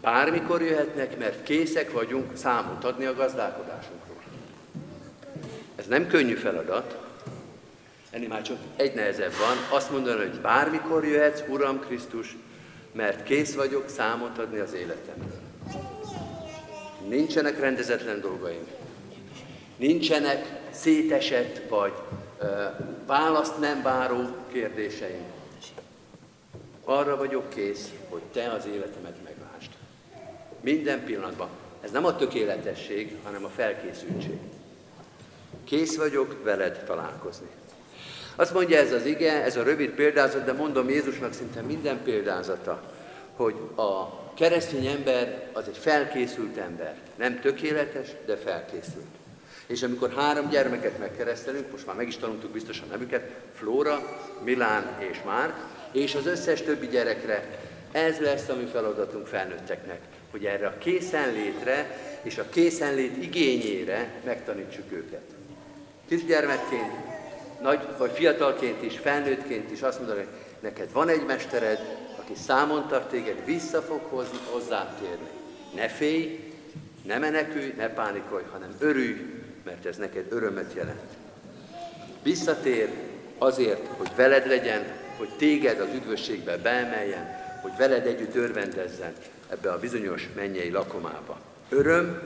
Bármikor 0.00 0.62
jöhetnek, 0.62 1.18
mert 1.18 1.42
készek 1.42 1.92
vagyunk 1.92 2.36
számot 2.36 2.84
adni 2.84 3.04
a 3.04 3.14
gazdálkodásunkról. 3.14 4.16
Ez 5.76 5.86
nem 5.86 6.06
könnyű 6.06 6.34
feladat, 6.34 6.98
ennél 8.10 8.28
már 8.28 8.42
csak 8.42 8.56
egy 8.76 8.94
nehezebb 8.94 9.32
van, 9.32 9.78
azt 9.78 9.90
mondani, 9.90 10.18
hogy 10.18 10.40
bármikor 10.40 11.04
jöhetsz, 11.04 11.42
Uram 11.48 11.80
Krisztus, 11.80 12.36
mert 12.92 13.22
kész 13.22 13.54
vagyok 13.54 13.88
számot 13.88 14.38
adni 14.38 14.58
az 14.58 14.72
életemről. 14.72 15.40
Nincsenek 17.08 17.60
rendezetlen 17.60 18.20
dolgaim. 18.20 18.66
Nincsenek 19.78 20.60
szétesett 20.70 21.68
vagy 21.68 21.92
választ 23.06 23.58
nem 23.58 23.82
váró 23.82 24.20
kérdéseim. 24.52 25.22
Arra 26.84 27.16
vagyok 27.16 27.48
kész, 27.48 27.92
hogy 28.08 28.22
te 28.32 28.50
az 28.50 28.66
életemet 28.66 29.16
meglásd. 29.24 29.70
Minden 30.60 31.04
pillanatban. 31.04 31.48
Ez 31.80 31.90
nem 31.90 32.04
a 32.04 32.16
tökéletesség, 32.16 33.16
hanem 33.24 33.44
a 33.44 33.48
felkészültség. 33.48 34.38
Kész 35.64 35.96
vagyok 35.96 36.44
veled 36.44 36.84
találkozni. 36.86 37.48
Azt 38.36 38.54
mondja 38.54 38.78
ez 38.78 38.92
az 38.92 39.04
ige, 39.04 39.42
ez 39.42 39.56
a 39.56 39.62
rövid 39.62 39.90
példázat, 39.90 40.44
de 40.44 40.52
mondom 40.52 40.88
Jézusnak 40.88 41.32
szinte 41.32 41.60
minden 41.60 42.02
példázata, 42.02 42.82
hogy 43.36 43.54
a 43.76 44.08
keresztény 44.34 44.86
ember 44.86 45.48
az 45.52 45.68
egy 45.68 45.76
felkészült 45.76 46.56
ember. 46.56 46.96
Nem 47.16 47.40
tökéletes, 47.40 48.08
de 48.26 48.36
felkészült. 48.36 49.06
És 49.68 49.82
amikor 49.82 50.12
három 50.16 50.48
gyermeket 50.48 50.98
megkeresztelünk, 50.98 51.70
most 51.70 51.86
már 51.86 51.96
meg 51.96 52.08
is 52.08 52.16
tanultuk 52.16 52.50
biztosan 52.50 52.88
nevüket, 52.88 53.30
Flóra, 53.54 54.20
Milán 54.44 54.96
és 54.98 55.22
Márk, 55.24 55.54
és 55.92 56.14
az 56.14 56.26
összes 56.26 56.62
többi 56.62 56.86
gyerekre, 56.86 57.58
ez 57.92 58.18
lesz 58.18 58.48
a 58.48 58.54
mi 58.54 58.64
feladatunk 58.72 59.26
felnőtteknek, 59.26 60.00
hogy 60.30 60.44
erre 60.44 60.66
a 60.66 60.78
készenlétre 60.78 61.98
és 62.22 62.38
a 62.38 62.48
készenlét 62.48 63.22
igényére 63.22 64.20
megtanítsuk 64.24 64.92
őket. 64.92 65.22
Kisgyermekként, 66.08 66.92
nagy, 67.62 67.80
vagy 67.98 68.10
fiatalként 68.10 68.82
is, 68.82 68.98
felnőttként 68.98 69.70
is 69.70 69.82
azt 69.82 69.98
mondani, 69.98 70.26
neked 70.60 70.92
van 70.92 71.08
egy 71.08 71.24
mestered, 71.26 71.80
aki 72.18 72.32
számon 72.34 72.88
tart 72.88 73.08
téged, 73.08 73.44
vissza 73.44 73.82
fog 73.82 74.00
hozni, 74.02 74.38
hozzátérni. 74.50 75.28
Ne 75.74 75.88
félj, 75.88 76.52
ne 77.02 77.18
menekülj, 77.18 77.74
ne 77.76 77.88
pánikolj, 77.88 78.44
hanem 78.50 78.74
örülj, 78.78 79.37
mert 79.68 79.86
ez 79.86 79.96
neked 79.96 80.32
örömet 80.32 80.72
jelent. 80.74 81.10
Visszatér 82.22 82.88
azért, 83.38 83.86
hogy 83.86 84.10
veled 84.16 84.46
legyen, 84.46 84.84
hogy 85.16 85.28
téged 85.36 85.80
az 85.80 85.88
üdvösségbe 85.94 86.56
beemeljen, 86.56 87.36
hogy 87.62 87.72
veled 87.78 88.06
együtt 88.06 88.34
örvendezzen 88.34 89.12
ebbe 89.48 89.72
a 89.72 89.78
bizonyos 89.78 90.28
mennyei 90.34 90.70
lakomába. 90.70 91.40
Öröm, 91.68 92.20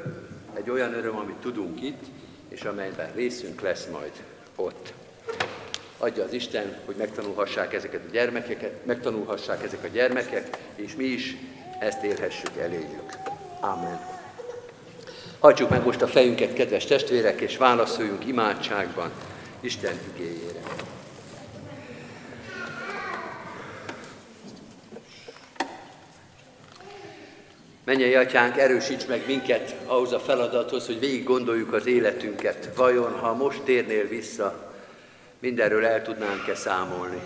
egy 0.55 0.71
olyan 0.71 0.95
öröm, 0.95 1.17
amit 1.17 1.37
tudunk 1.37 1.83
itt, 1.83 2.03
és 2.49 2.63
amelyben 2.63 3.13
részünk 3.15 3.61
lesz 3.61 3.87
majd 3.87 4.13
ott. 4.57 4.93
Adja 5.99 6.25
az 6.25 6.33
Isten, 6.33 6.77
hogy 6.85 6.97
megtanulhassák 6.97 7.73
ezeket 7.73 8.05
a 8.09 8.11
gyermekeket, 8.11 8.85
megtanulhassák 8.85 9.63
ezek 9.63 9.85
a 9.85 9.89
gyermekek, 9.89 10.59
és 10.75 10.95
mi 10.95 11.05
is 11.05 11.37
ezt 11.81 12.03
élhessük 12.03 12.57
eléjük. 12.57 13.13
Amen. 13.61 14.12
Hagyjuk 15.43 15.71
meg 15.71 15.85
most 15.85 16.03
a 16.03 16.07
fejünket, 16.07 16.53
kedves 16.53 16.85
testvérek, 16.85 17.41
és 17.41 17.57
válaszoljunk 17.57 18.27
imádságban 18.27 19.11
Isten 19.61 19.99
igéjére. 20.15 20.61
Mennyei 27.85 28.15
Atyánk, 28.15 28.57
erősíts 28.57 29.07
meg 29.07 29.23
minket 29.27 29.77
ahhoz 29.87 30.13
a 30.13 30.21
feladathoz, 30.21 30.87
hogy 30.87 30.99
végig 30.99 31.25
gondoljuk 31.25 31.73
az 31.73 31.87
életünket. 31.87 32.69
Vajon, 32.77 33.13
ha 33.13 33.35
most 33.35 33.63
térnél 33.63 34.09
vissza, 34.09 34.73
mindenről 35.39 35.87
el 35.87 36.03
tudnánk-e 36.03 36.55
számolni? 36.55 37.21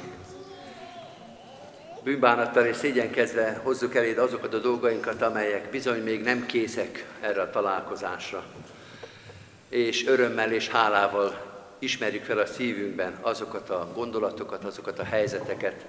Bűnbánattal 2.06 2.64
és 2.64 2.76
szégyenkezve 2.76 3.60
hozzuk 3.62 3.94
eléd 3.94 4.18
azokat 4.18 4.54
a 4.54 4.58
dolgainkat, 4.58 5.22
amelyek 5.22 5.70
bizony 5.70 6.02
még 6.02 6.22
nem 6.22 6.46
készek 6.46 7.04
erre 7.20 7.40
a 7.40 7.50
találkozásra. 7.50 8.44
És 9.68 10.06
örömmel 10.06 10.52
és 10.52 10.68
hálával 10.68 11.38
ismerjük 11.78 12.24
fel 12.24 12.38
a 12.38 12.46
szívünkben 12.46 13.18
azokat 13.20 13.70
a 13.70 13.88
gondolatokat, 13.94 14.64
azokat 14.64 14.98
a 14.98 15.04
helyzeteket, 15.04 15.86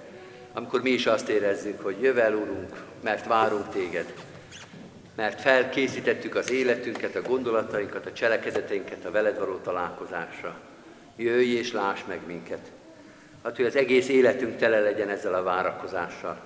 amikor 0.52 0.82
mi 0.82 0.90
is 0.90 1.06
azt 1.06 1.28
érezzük, 1.28 1.82
hogy 1.82 2.00
jövel, 2.00 2.34
Urunk, 2.34 2.72
mert 3.02 3.26
várunk 3.26 3.68
téged, 3.68 4.14
mert 5.16 5.40
felkészítettük 5.40 6.34
az 6.34 6.50
életünket, 6.50 7.16
a 7.16 7.22
gondolatainkat, 7.22 8.06
a 8.06 8.12
cselekedeteinket 8.12 9.04
a 9.04 9.10
veled 9.10 9.38
való 9.38 9.56
találkozásra. 9.56 10.60
Jöjj 11.16 11.50
és 11.50 11.72
láss 11.72 12.00
meg 12.06 12.20
minket. 12.26 12.77
Hát, 13.48 13.56
hogy 13.56 13.66
az 13.66 13.76
egész 13.76 14.08
életünk 14.08 14.56
tele 14.56 14.80
legyen 14.80 15.08
ezzel 15.08 15.34
a 15.34 15.42
várakozással. 15.42 16.36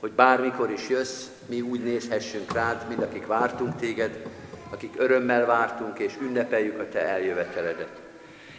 Hogy 0.00 0.12
bármikor 0.12 0.70
is 0.70 0.88
jössz, 0.88 1.26
mi 1.46 1.60
úgy 1.60 1.82
nézhessünk 1.82 2.52
rád, 2.52 2.88
mint 2.88 3.02
akik 3.02 3.26
vártunk 3.26 3.76
téged, 3.76 4.22
akik 4.70 4.94
örömmel 4.96 5.46
vártunk 5.46 5.98
és 5.98 6.12
ünnepeljük 6.20 6.80
a 6.80 6.88
te 6.88 7.00
eljöveteledet. 7.00 8.00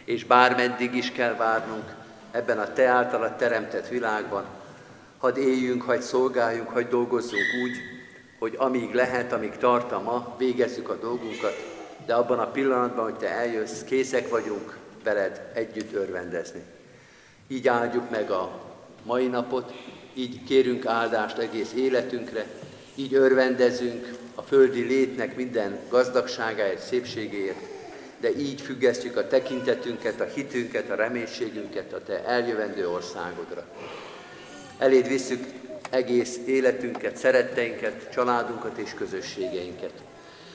És 0.04 0.24
bármeddig 0.24 0.94
is 0.94 1.10
kell 1.10 1.34
várnunk 1.34 1.84
ebben 2.30 2.58
a 2.58 2.72
te 2.72 2.86
általad 2.86 3.36
teremtett 3.36 3.88
világban, 3.88 4.44
hadd 5.18 5.36
éljünk, 5.36 5.82
hadd 5.82 6.00
szolgáljunk, 6.00 6.68
hadd 6.68 6.88
dolgozzunk 6.88 7.46
úgy, 7.64 7.76
hogy 8.38 8.54
amíg 8.58 8.94
lehet, 8.94 9.32
amíg 9.32 9.56
tart 9.56 9.92
a 9.92 10.00
ma, 10.00 10.34
végezzük 10.38 10.88
a 10.88 10.98
dolgunkat, 10.98 11.54
de 12.06 12.14
abban 12.14 12.38
a 12.38 12.50
pillanatban, 12.50 13.04
hogy 13.04 13.16
te 13.16 13.28
eljössz, 13.28 13.82
készek 13.82 14.28
vagyunk 14.28 14.78
veled 15.04 15.50
együtt 15.54 15.94
örvendezni. 15.94 16.62
Így 17.52 17.68
áldjuk 17.68 18.10
meg 18.10 18.30
a 18.30 18.60
mai 19.02 19.26
napot, 19.26 19.72
így 20.14 20.44
kérünk 20.44 20.86
áldást 20.86 21.38
egész 21.38 21.72
életünkre, 21.76 22.46
így 22.94 23.14
örvendezünk 23.14 24.18
a 24.34 24.42
földi 24.42 24.82
létnek 24.82 25.36
minden 25.36 25.78
gazdagságáért, 25.88 26.86
szépségéért, 26.86 27.60
de 28.20 28.36
így 28.36 28.60
függesztjük 28.60 29.16
a 29.16 29.26
tekintetünket, 29.26 30.20
a 30.20 30.24
hitünket, 30.24 30.90
a 30.90 30.94
reménységünket 30.94 31.92
a 31.92 32.02
Te 32.02 32.24
eljövendő 32.24 32.88
országodra. 32.88 33.64
Eléd 34.78 35.08
visszük 35.08 35.44
egész 35.90 36.38
életünket, 36.46 37.16
szeretteinket, 37.16 38.12
családunkat 38.12 38.78
és 38.78 38.94
közösségeinket. 38.94 39.92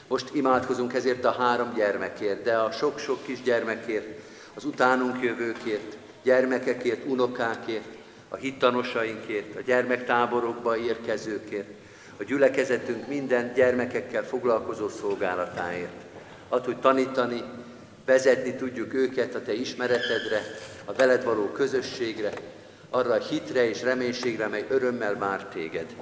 Most 0.07 0.29
imádkozunk 0.33 0.93
ezért 0.93 1.25
a 1.25 1.31
három 1.31 1.73
gyermekért, 1.73 2.43
de 2.43 2.57
a 2.57 2.71
sok-sok 2.71 3.23
kisgyermekért, 3.23 4.07
az 4.53 4.65
utánunk 4.65 5.23
jövőkért, 5.23 5.97
gyermekekért, 6.27 7.05
unokákért, 7.05 7.95
a 8.29 8.35
hittanosainkért, 8.35 9.55
a 9.55 9.61
gyermektáborokba 9.61 10.77
érkezőkért, 10.77 11.67
a 12.19 12.23
gyülekezetünk 12.23 13.07
minden 13.07 13.53
gyermekekkel 13.53 14.23
foglalkozó 14.23 14.89
szolgálatáért. 14.89 16.01
Ad, 16.49 16.65
hogy 16.65 16.77
tanítani, 16.77 17.43
vezetni 18.05 18.53
tudjuk 18.55 18.93
őket 18.93 19.35
a 19.35 19.41
Te 19.41 19.53
ismeretedre, 19.53 20.41
a 20.85 20.93
veled 20.93 21.23
való 21.23 21.45
közösségre, 21.45 22.31
arra 22.89 23.13
a 23.13 23.19
hitre 23.19 23.69
és 23.69 23.83
reménységre, 23.83 24.47
mely 24.47 24.65
örömmel 24.69 25.17
vár 25.17 25.45
téged. 25.45 25.95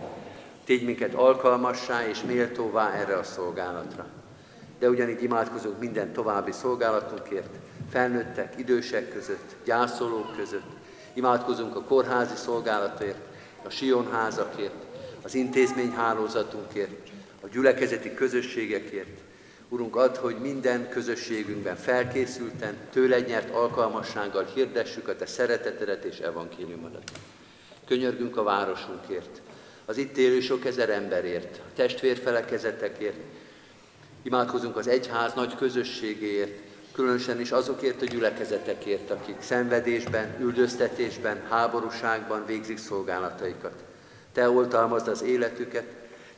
Tégy 0.64 0.86
minket 0.86 1.14
alkalmassá 1.14 2.08
és 2.08 2.22
méltóvá 2.22 2.94
erre 2.94 3.18
a 3.18 3.24
szolgálatra. 3.24 4.06
De 4.80 4.90
ugyanígy 4.90 5.24
imádkozunk 5.24 5.80
minden 5.80 6.14
további 6.14 6.52
szolgálatunkért, 6.52 7.50
felnőttek, 7.95 8.53
idősek 8.58 9.13
között, 9.13 9.55
gyászolók 9.65 10.36
között. 10.38 10.71
Imádkozunk 11.13 11.75
a 11.75 11.81
kórházi 11.81 12.36
szolgálatért, 12.36 13.17
a 13.65 13.69
sionházakért, 13.69 14.86
az 15.21 15.36
intézményhálózatunkért, 15.36 17.10
a 17.41 17.47
gyülekezeti 17.47 18.13
közösségekért. 18.13 19.19
Urunk, 19.69 19.95
add, 19.95 20.17
hogy 20.17 20.36
minden 20.41 20.89
közösségünkben 20.89 21.75
felkészülten, 21.75 22.75
tőled 22.91 23.27
nyert 23.27 23.53
alkalmassággal 23.53 24.45
hirdessük 24.53 25.08
a 25.08 25.15
Te 25.15 25.25
szeretetedet 25.25 26.03
és 26.03 26.17
evangéliumodat. 26.17 27.12
Könyörgünk 27.88 28.38
a 28.38 28.43
városunkért, 28.43 29.41
az 29.86 29.97
itt 29.97 30.17
élő 30.17 30.39
sok 30.39 30.65
ezer 30.65 30.89
emberért, 30.89 31.58
a 31.58 31.73
testvérfelekezetekért, 31.75 33.19
imádkozunk 34.23 34.77
az 34.77 34.88
egyház 34.88 35.34
nagy 35.34 35.55
közösségéért, 35.55 36.64
különösen 36.95 37.39
is 37.39 37.51
azokért 37.51 38.01
a 38.01 38.05
gyülekezetekért, 38.05 39.12
akik 39.12 39.36
szenvedésben, 39.39 40.36
üldöztetésben, 40.39 41.41
háborúságban 41.49 42.45
végzik 42.45 42.77
szolgálataikat. 42.77 43.84
Te 44.34 44.49
oltalmazd 44.49 45.08
az 45.08 45.21
életüket, 45.21 45.86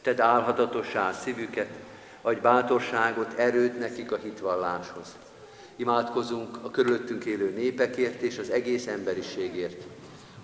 tedd 0.01 0.21
álhatatossá 0.21 1.11
szívüket, 1.11 1.69
adj 2.21 2.39
bátorságot, 2.39 3.33
erőt 3.35 3.79
nekik 3.79 4.11
a 4.11 4.17
hitvalláshoz. 4.17 5.07
Imádkozunk 5.75 6.57
a 6.61 6.71
körülöttünk 6.71 7.25
élő 7.25 7.49
népekért 7.49 8.21
és 8.21 8.37
az 8.37 8.49
egész 8.49 8.87
emberiségért. 8.87 9.83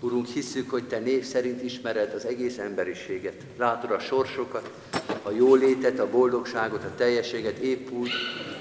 Urunk, 0.04 0.28
hisszük, 0.28 0.70
hogy 0.70 0.88
Te 0.88 1.00
név 1.00 1.24
szerint 1.24 1.64
ismered 1.64 2.14
az 2.14 2.26
egész 2.26 2.58
emberiséget. 2.58 3.34
Látod 3.58 3.92
a 3.92 4.00
sorsokat, 4.00 4.72
a 5.22 5.32
jólétet, 5.32 6.00
a 6.00 6.10
boldogságot, 6.10 6.84
a 6.84 6.96
teljességet 6.96 7.58
épp 7.58 7.92
úgy, 7.92 8.10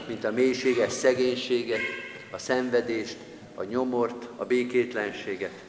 mint 0.09 0.24
a 0.24 0.33
mélységes 0.33 0.92
szegénységet, 0.92 1.81
a 2.31 2.38
szenvedést, 2.38 3.16
a 3.55 3.64
nyomort, 3.64 4.28
a 4.37 4.44
békétlenséget. 4.44 5.62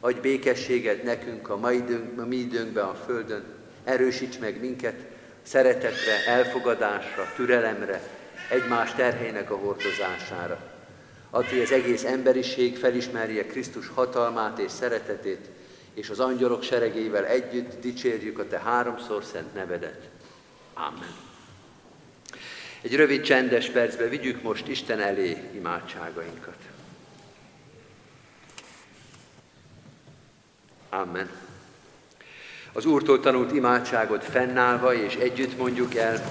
Adj 0.00 0.20
békességet 0.20 1.02
nekünk 1.02 1.48
a 1.48 1.56
mai, 1.56 1.76
időnk, 1.76 2.20
a 2.20 2.26
mi 2.26 2.36
időnkben 2.36 2.84
a 2.84 2.94
Földön. 3.06 3.44
Erősíts 3.84 4.38
meg 4.38 4.60
minket 4.60 5.06
szeretetre, 5.42 6.24
elfogadásra, 6.26 7.32
türelemre, 7.36 8.02
egymás 8.50 8.94
terhének 8.94 9.50
a 9.50 9.56
hordozására. 9.56 10.77
Add, 11.30 11.44
hogy 11.44 11.60
az 11.60 11.72
egész 11.72 12.04
emberiség 12.04 12.76
felismerje 12.76 13.46
Krisztus 13.46 13.88
hatalmát 13.88 14.58
és 14.58 14.70
szeretetét, 14.70 15.48
és 15.94 16.10
az 16.10 16.20
angyalok 16.20 16.62
seregével 16.62 17.26
együtt 17.26 17.80
dicsérjük 17.80 18.38
a 18.38 18.46
Te 18.48 18.58
háromszor 18.58 19.24
szent 19.24 19.54
nevedet. 19.54 20.08
Amen. 20.74 21.14
Egy 22.80 22.96
rövid 22.96 23.22
csendes 23.22 23.70
percbe 23.70 24.08
vigyük 24.08 24.42
most 24.42 24.68
Isten 24.68 25.00
elé 25.00 25.36
imádságainkat. 25.54 26.56
Amen. 30.90 31.30
Az 32.72 32.86
Úrtól 32.86 33.20
tanult 33.20 33.52
imádságot 33.52 34.24
fennállva 34.24 34.94
és 34.94 35.14
együtt 35.14 35.56
mondjuk 35.56 35.94
el. 35.94 36.30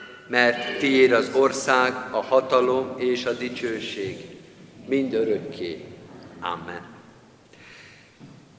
mert 0.31 0.77
tiéd 0.77 1.11
az 1.11 1.29
ország, 1.35 1.93
a 2.11 2.21
hatalom 2.21 2.93
és 2.97 3.25
a 3.25 3.33
dicsőség, 3.33 4.17
mind 4.87 5.13
örökké. 5.13 5.85
Amen. 6.39 6.81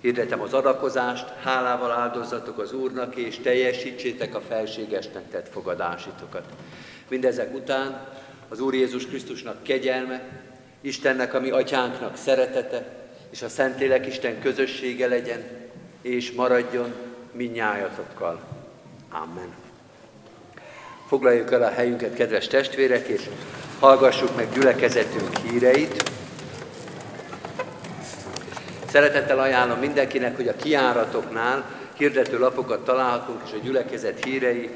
Hirdetem 0.01 0.41
az 0.41 0.53
adakozást, 0.53 1.29
hálával 1.43 1.91
áldozzatok 1.91 2.59
az 2.59 2.73
Úrnak, 2.73 3.17
és 3.17 3.39
teljesítsétek 3.39 4.35
a 4.35 4.41
felségesnek 4.41 5.31
tett 5.31 5.49
fogadásitokat. 5.49 6.45
Mindezek 7.09 7.55
után 7.55 8.09
az 8.49 8.61
Úr 8.61 8.75
Jézus 8.75 9.07
Krisztusnak 9.07 9.63
kegyelme, 9.63 10.23
Istennek, 10.81 11.35
ami 11.35 11.51
atyánknak 11.51 12.17
szeretete, 12.17 13.07
és 13.31 13.43
a 13.43 13.49
Szentlélek 13.49 14.07
Isten 14.07 14.41
közössége 14.41 15.07
legyen, 15.07 15.43
és 16.03 16.33
maradjon 16.33 16.93
minnyájatokkal. 17.33 18.41
Amen. 19.11 19.62
Foglaljuk 21.13 21.53
el 21.53 21.63
a 21.63 21.71
helyünket, 21.71 22.15
kedves 22.15 22.47
testvérek, 22.47 23.07
és 23.07 23.23
hallgassuk 23.81 24.37
meg 24.37 24.53
gyülekezetünk 24.53 25.37
híreit. 25.37 26.11
Szeretettel 28.89 29.39
ajánlom 29.39 29.79
mindenkinek, 29.79 30.37
hogy 30.37 30.49
a 30.49 30.57
kiáratoknál 30.57 31.65
hirdető 31.97 32.39
lapokat 32.39 32.85
találhatunk, 32.85 33.41
és 33.47 33.53
a 33.53 33.63
gyülekezet 33.63 34.25
hírei 34.25 34.71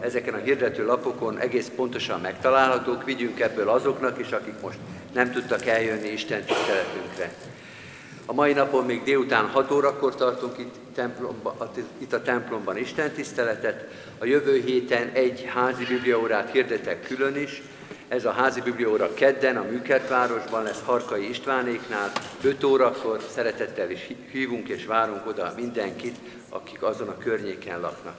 ezeken 0.00 0.34
a 0.34 0.42
hirdető 0.44 0.86
lapokon 0.86 1.38
egész 1.38 1.70
pontosan 1.76 2.20
megtalálhatók. 2.20 3.04
Vigyünk 3.04 3.40
ebből 3.40 3.68
azoknak 3.68 4.18
is, 4.18 4.30
akik 4.30 4.60
most 4.62 4.78
nem 5.14 5.32
tudtak 5.32 5.66
eljönni 5.66 6.08
Isten 6.08 6.44
tiszteletünkre. 6.44 7.32
A 8.32 8.34
mai 8.34 8.52
napon 8.52 8.84
még 8.84 9.02
délután 9.02 9.46
6 9.46 9.70
órakor 9.70 10.14
tartunk 10.14 10.58
itt, 10.58 10.74
templomba, 10.94 11.70
itt 11.98 12.12
a 12.12 12.22
templomban 12.22 12.76
Isten 12.76 13.10
tiszteletet. 13.10 13.88
A 14.18 14.24
jövő 14.24 14.62
héten 14.64 15.10
egy 15.12 15.48
házi 15.54 15.84
bibliaórát 15.84 16.50
hirdetek 16.50 17.02
külön 17.06 17.36
is. 17.36 17.62
Ez 18.08 18.24
a 18.24 18.30
házi 18.30 18.60
bibliaóra 18.60 19.14
kedden 19.14 19.56
a 19.56 19.62
Műkertvárosban 19.62 20.62
lesz 20.62 20.82
Harkai 20.84 21.28
Istvánéknál. 21.28 22.12
5 22.42 22.64
órakor 22.64 23.20
szeretettel 23.34 23.90
is 23.90 24.08
hívunk 24.30 24.68
és 24.68 24.86
várunk 24.86 25.26
oda 25.26 25.52
mindenkit, 25.56 26.16
akik 26.48 26.82
azon 26.82 27.08
a 27.08 27.18
környéken 27.18 27.80
laknak. 27.80 28.16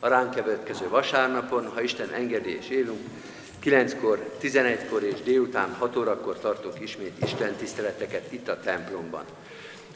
A 0.00 0.08
ránk 0.08 0.34
következő 0.34 0.88
vasárnapon, 0.88 1.66
ha 1.74 1.80
Isten 1.80 2.10
engedi 2.10 2.56
és 2.56 2.68
élünk, 2.68 3.00
9-kor, 3.68 4.30
11-kor 4.42 5.02
és 5.02 5.22
délután 5.22 5.74
6 5.74 5.96
órakor 5.96 6.38
tartunk 6.38 6.80
ismét 6.80 7.12
Isten 7.22 7.54
tiszteleteket 7.54 8.32
itt 8.32 8.48
a 8.48 8.60
templomban. 8.60 9.24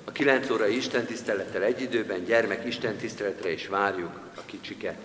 A 0.05 0.13
9 0.13 0.51
órai 0.51 0.77
Isten 0.77 1.05
tisztelettel 1.05 1.63
egy 1.63 1.81
időben 1.81 2.25
gyermek 2.25 2.67
Isten 2.67 2.97
tiszteletre 2.97 3.53
is 3.53 3.67
várjuk 3.67 4.21
a 4.37 4.41
kicsiket. 4.47 4.97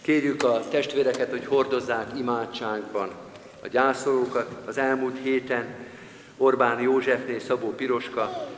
Kérjük 0.00 0.42
a 0.42 0.68
testvéreket, 0.70 1.30
hogy 1.30 1.44
hordozzák 1.46 2.18
imádságban 2.18 3.10
a 3.62 3.68
gyászolókat. 3.68 4.48
Az 4.66 4.78
elmúlt 4.78 5.18
héten 5.22 5.74
Orbán 6.36 6.80
Józsefné 6.80 7.38
Szabó 7.38 7.74
Piroska, 7.74 8.48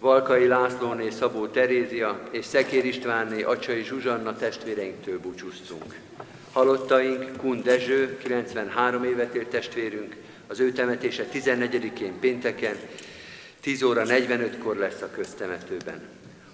Valkai 0.00 0.46
Lászlóné 0.46 1.10
Szabó 1.10 1.46
Terézia 1.46 2.28
és 2.30 2.44
Szekér 2.44 2.84
Istvánné 2.84 3.42
Acsai 3.42 3.82
Zsuzsanna 3.82 4.36
testvéreinktől 4.36 5.20
búcsúztunk. 5.20 5.94
Halottaink 6.52 7.36
Kun 7.36 7.62
Dezső, 7.62 8.16
93 8.16 9.04
évet 9.04 9.34
élt 9.34 9.48
testvérünk, 9.48 10.16
az 10.46 10.60
ő 10.60 10.72
temetése 10.72 11.24
14-én 11.32 12.18
pénteken, 12.20 12.76
10 13.60 13.82
óra 13.82 14.02
45-kor 14.06 14.76
lesz 14.76 15.02
a 15.02 15.10
köztemetőben. 15.14 16.00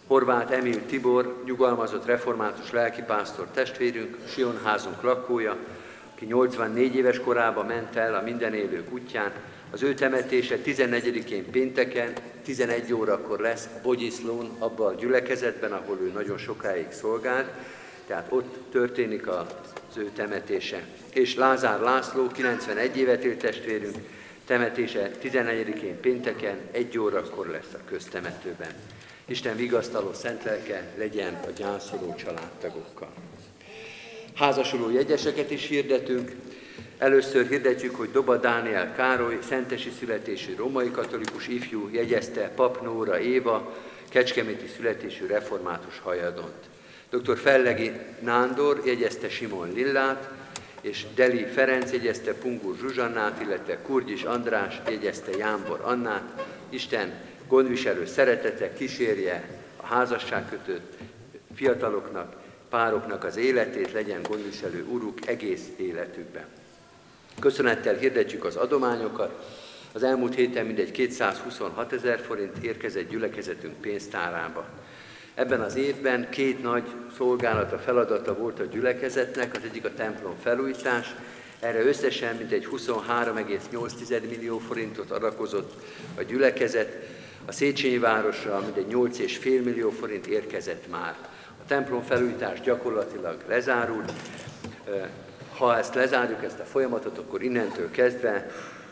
Horváth 0.07 0.53
Emil 0.53 0.87
Tibor, 0.87 1.43
nyugalmazott 1.45 2.07
református 2.07 2.71
lelkipásztor 2.71 3.47
testvérünk, 3.47 4.17
Sionházunk 4.29 5.03
lakója, 5.03 5.57
aki 6.15 6.25
84 6.25 6.95
éves 6.95 7.21
korában 7.21 7.67
ment 7.67 7.97
el 7.97 8.15
a 8.15 8.23
minden 8.23 8.55
élő 8.55 8.85
útján, 8.91 9.33
az 9.71 9.83
ő 9.83 9.95
temetése 9.95 10.59
14-én 10.65 11.51
pénteken, 11.51 12.13
11 12.45 12.93
órakor 12.93 13.41
lesz 13.41 13.69
Bogyiszlón, 13.83 14.57
abban 14.59 14.95
a 14.95 14.99
gyülekezetben, 14.99 15.73
ahol 15.73 15.99
ő 16.01 16.11
nagyon 16.15 16.39
sokáig 16.39 16.87
szolgált, 16.91 17.51
tehát 18.09 18.27
ott 18.29 18.57
történik 18.71 19.27
az 19.27 19.47
ő 19.97 20.11
temetése. 20.15 20.87
És 21.13 21.35
Lázár 21.35 21.81
László, 21.81 22.27
91 22.27 22.97
évet 22.97 23.25
élt 23.25 23.39
testvérünk, 23.39 23.97
temetése 24.47 25.11
14-én 25.23 26.01
pénteken, 26.01 26.59
egy 26.71 26.99
órakor 26.99 27.47
lesz 27.47 27.73
a 27.75 27.85
köztemetőben. 27.85 28.71
Isten 29.25 29.57
vigasztaló 29.57 30.13
szent 30.13 30.45
lelke 30.45 30.93
legyen 30.97 31.35
a 31.47 31.51
gyászoló 31.57 32.15
családtagokkal. 32.15 33.13
Házasuló 34.35 34.91
jegyeseket 34.91 35.51
is 35.51 35.67
hirdetünk. 35.67 36.33
Először 36.99 37.49
hirdetjük, 37.49 37.95
hogy 37.95 38.11
Doba 38.11 38.37
Dániel 38.37 38.95
Károly, 38.95 39.39
szentesi 39.49 39.91
születésű 39.99 40.55
romai 40.57 40.91
katolikus 40.91 41.49
ifjú 41.49 41.89
jegyezte 41.93 42.49
Pap 42.49 42.83
Nóra 42.83 43.21
Éva, 43.21 43.77
kecskeméti 44.09 44.67
születésű 44.77 45.27
református 45.27 45.99
hajadont. 45.99 46.69
Dr. 47.11 47.39
Fellegi 47.39 47.93
Nándor 48.21 48.83
jegyezte 48.85 49.29
Simon 49.29 49.73
Lillát, 49.73 50.31
és 50.81 51.07
Deli 51.15 51.45
Ferenc 51.45 51.93
jegyezte 51.93 52.35
Pungur 52.35 52.77
Zsuzsannát, 52.77 53.43
illetve 53.43 53.79
Kurgyis 53.83 54.23
András 54.23 54.81
jegyezte 54.89 55.37
Jámbor 55.37 55.81
Annát. 55.83 56.45
Isten 56.69 57.13
gondviselő 57.47 58.07
szeretete 58.07 58.73
kísérje 58.73 59.49
a 59.77 59.87
házasság 59.87 60.49
kötött 60.49 60.93
fiataloknak, 61.55 62.37
pároknak 62.69 63.25
az 63.25 63.37
életét, 63.37 63.93
legyen 63.93 64.23
gondviselő 64.23 64.85
uruk 64.85 65.27
egész 65.27 65.65
életükben. 65.77 66.45
Köszönettel 67.41 67.95
hirdetjük 67.97 68.45
az 68.45 68.57
adományokat. 68.57 69.57
Az 69.93 70.03
elmúlt 70.03 70.35
héten 70.35 70.67
mindegy 70.67 70.91
226 70.91 71.93
ezer 71.93 72.21
forint 72.21 72.57
érkezett 72.57 73.09
gyülekezetünk 73.09 73.81
pénztárába. 73.81 74.67
Ebben 75.39 75.61
az 75.61 75.77
évben 75.77 76.29
két 76.31 76.63
nagy 76.63 76.83
szolgálata, 77.17 77.79
feladata 77.79 78.35
volt 78.35 78.61
a 78.61 78.65
gyülekezetnek, 78.65 79.57
az 79.57 79.63
egyik 79.65 79.85
a 79.85 79.95
templom 79.95 80.35
felújítás, 80.43 81.15
erre 81.61 81.81
összesen 81.81 82.37
mintegy 82.37 82.69
23,8 82.73 84.29
millió 84.29 84.59
forintot 84.59 85.11
adakozott 85.11 85.73
a 86.17 86.23
gyülekezet, 86.23 86.93
a 87.47 87.53
Széchenyi 87.53 87.99
városra 87.99 88.61
mindegy 88.65 88.95
8,5 88.95 89.65
millió 89.65 89.91
forint 89.91 90.27
érkezett 90.27 90.91
már. 90.91 91.17
A 91.63 91.67
templom 91.67 92.03
felújítás 92.03 92.61
gyakorlatilag 92.61 93.37
lezárult, 93.49 94.13
ha 95.57 95.79
ezt 95.79 95.95
lezárjuk, 95.95 96.45
ezt 96.45 96.61
a 96.61 96.65
folyamatot, 96.65 97.19
akkor 97.19 97.43
innentől 97.43 97.91
kezdve 97.91 98.51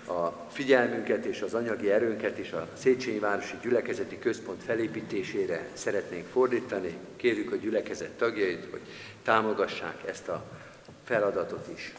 a 0.08 0.46
figyelmünket 0.50 1.24
és 1.24 1.40
az 1.40 1.54
anyagi 1.54 1.90
erőnket 1.90 2.38
is 2.38 2.52
a 2.52 2.68
Széchenyi 2.78 3.18
Városi 3.18 3.54
Gyülekezeti 3.62 4.18
Központ 4.18 4.62
felépítésére 4.62 5.68
szeretnénk 5.72 6.26
fordítani. 6.26 6.96
Kérjük 7.16 7.52
a 7.52 7.56
gyülekezet 7.56 8.10
tagjait, 8.10 8.66
hogy 8.70 8.80
támogassák 9.22 10.02
ezt 10.08 10.28
a 10.28 10.44
feladatot 11.04 11.68
is. 11.74 11.94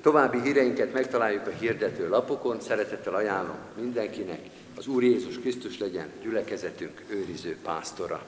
További 0.00 0.40
híreinket 0.40 0.92
megtaláljuk 0.92 1.46
a 1.46 1.50
hirdető 1.50 2.08
lapokon, 2.08 2.60
szeretettel 2.60 3.14
ajánlom 3.14 3.56
mindenkinek, 3.80 4.40
az 4.76 4.86
Úr 4.86 5.02
Jézus 5.02 5.38
Krisztus 5.38 5.78
legyen 5.78 6.08
gyülekezetünk 6.22 7.02
őriző 7.08 7.56
pásztora. 7.62 8.22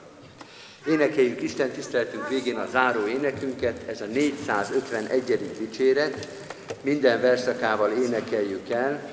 Énekeljük 0.87 1.41
Isten 1.41 1.69
tiszteletünk 1.69 2.29
végén 2.29 2.55
a 2.55 2.67
záró 2.67 3.07
énekünket, 3.07 3.87
ez 3.87 4.01
a 4.01 4.05
451. 4.05 5.57
dicséret, 5.59 6.44
minden 6.81 7.21
verszakával 7.21 7.91
énekeljük 7.91 8.69
el, 8.69 9.11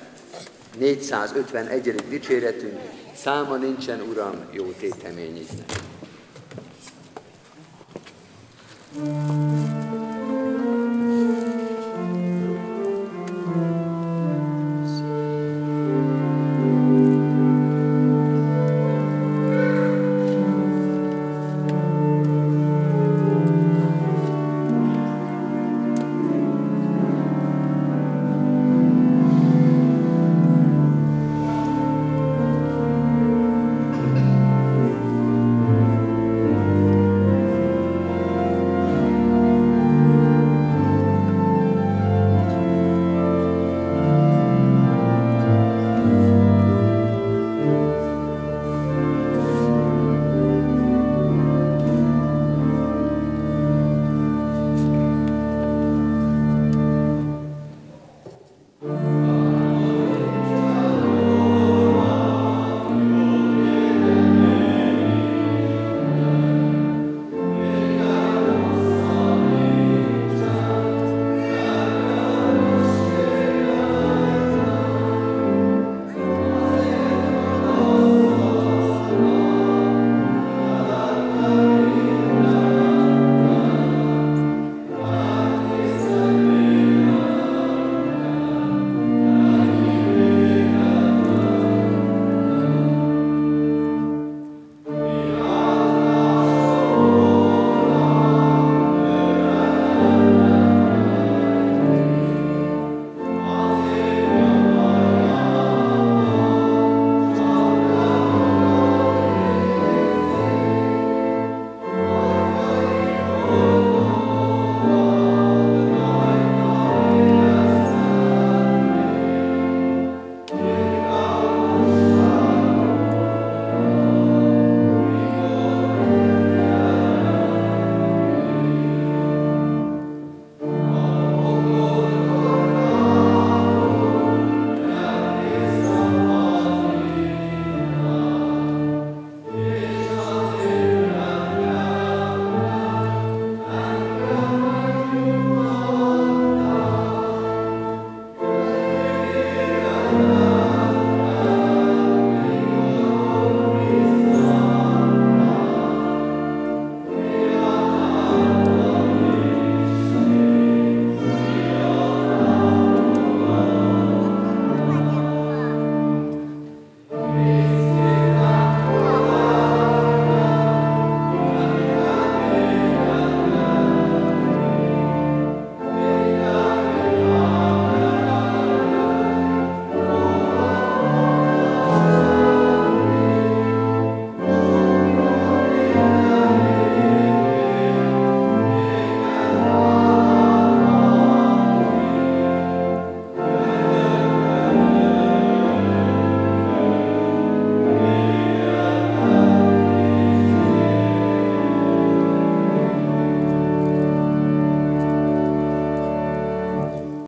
451. 0.78 1.94
dicséretünk, 2.08 2.80
száma 3.14 3.56
nincsen, 3.56 4.00
Uram, 4.00 4.34
jó 4.50 4.64
téteményiznek. 4.64 5.70
thank 8.94 9.76
you 9.76 9.81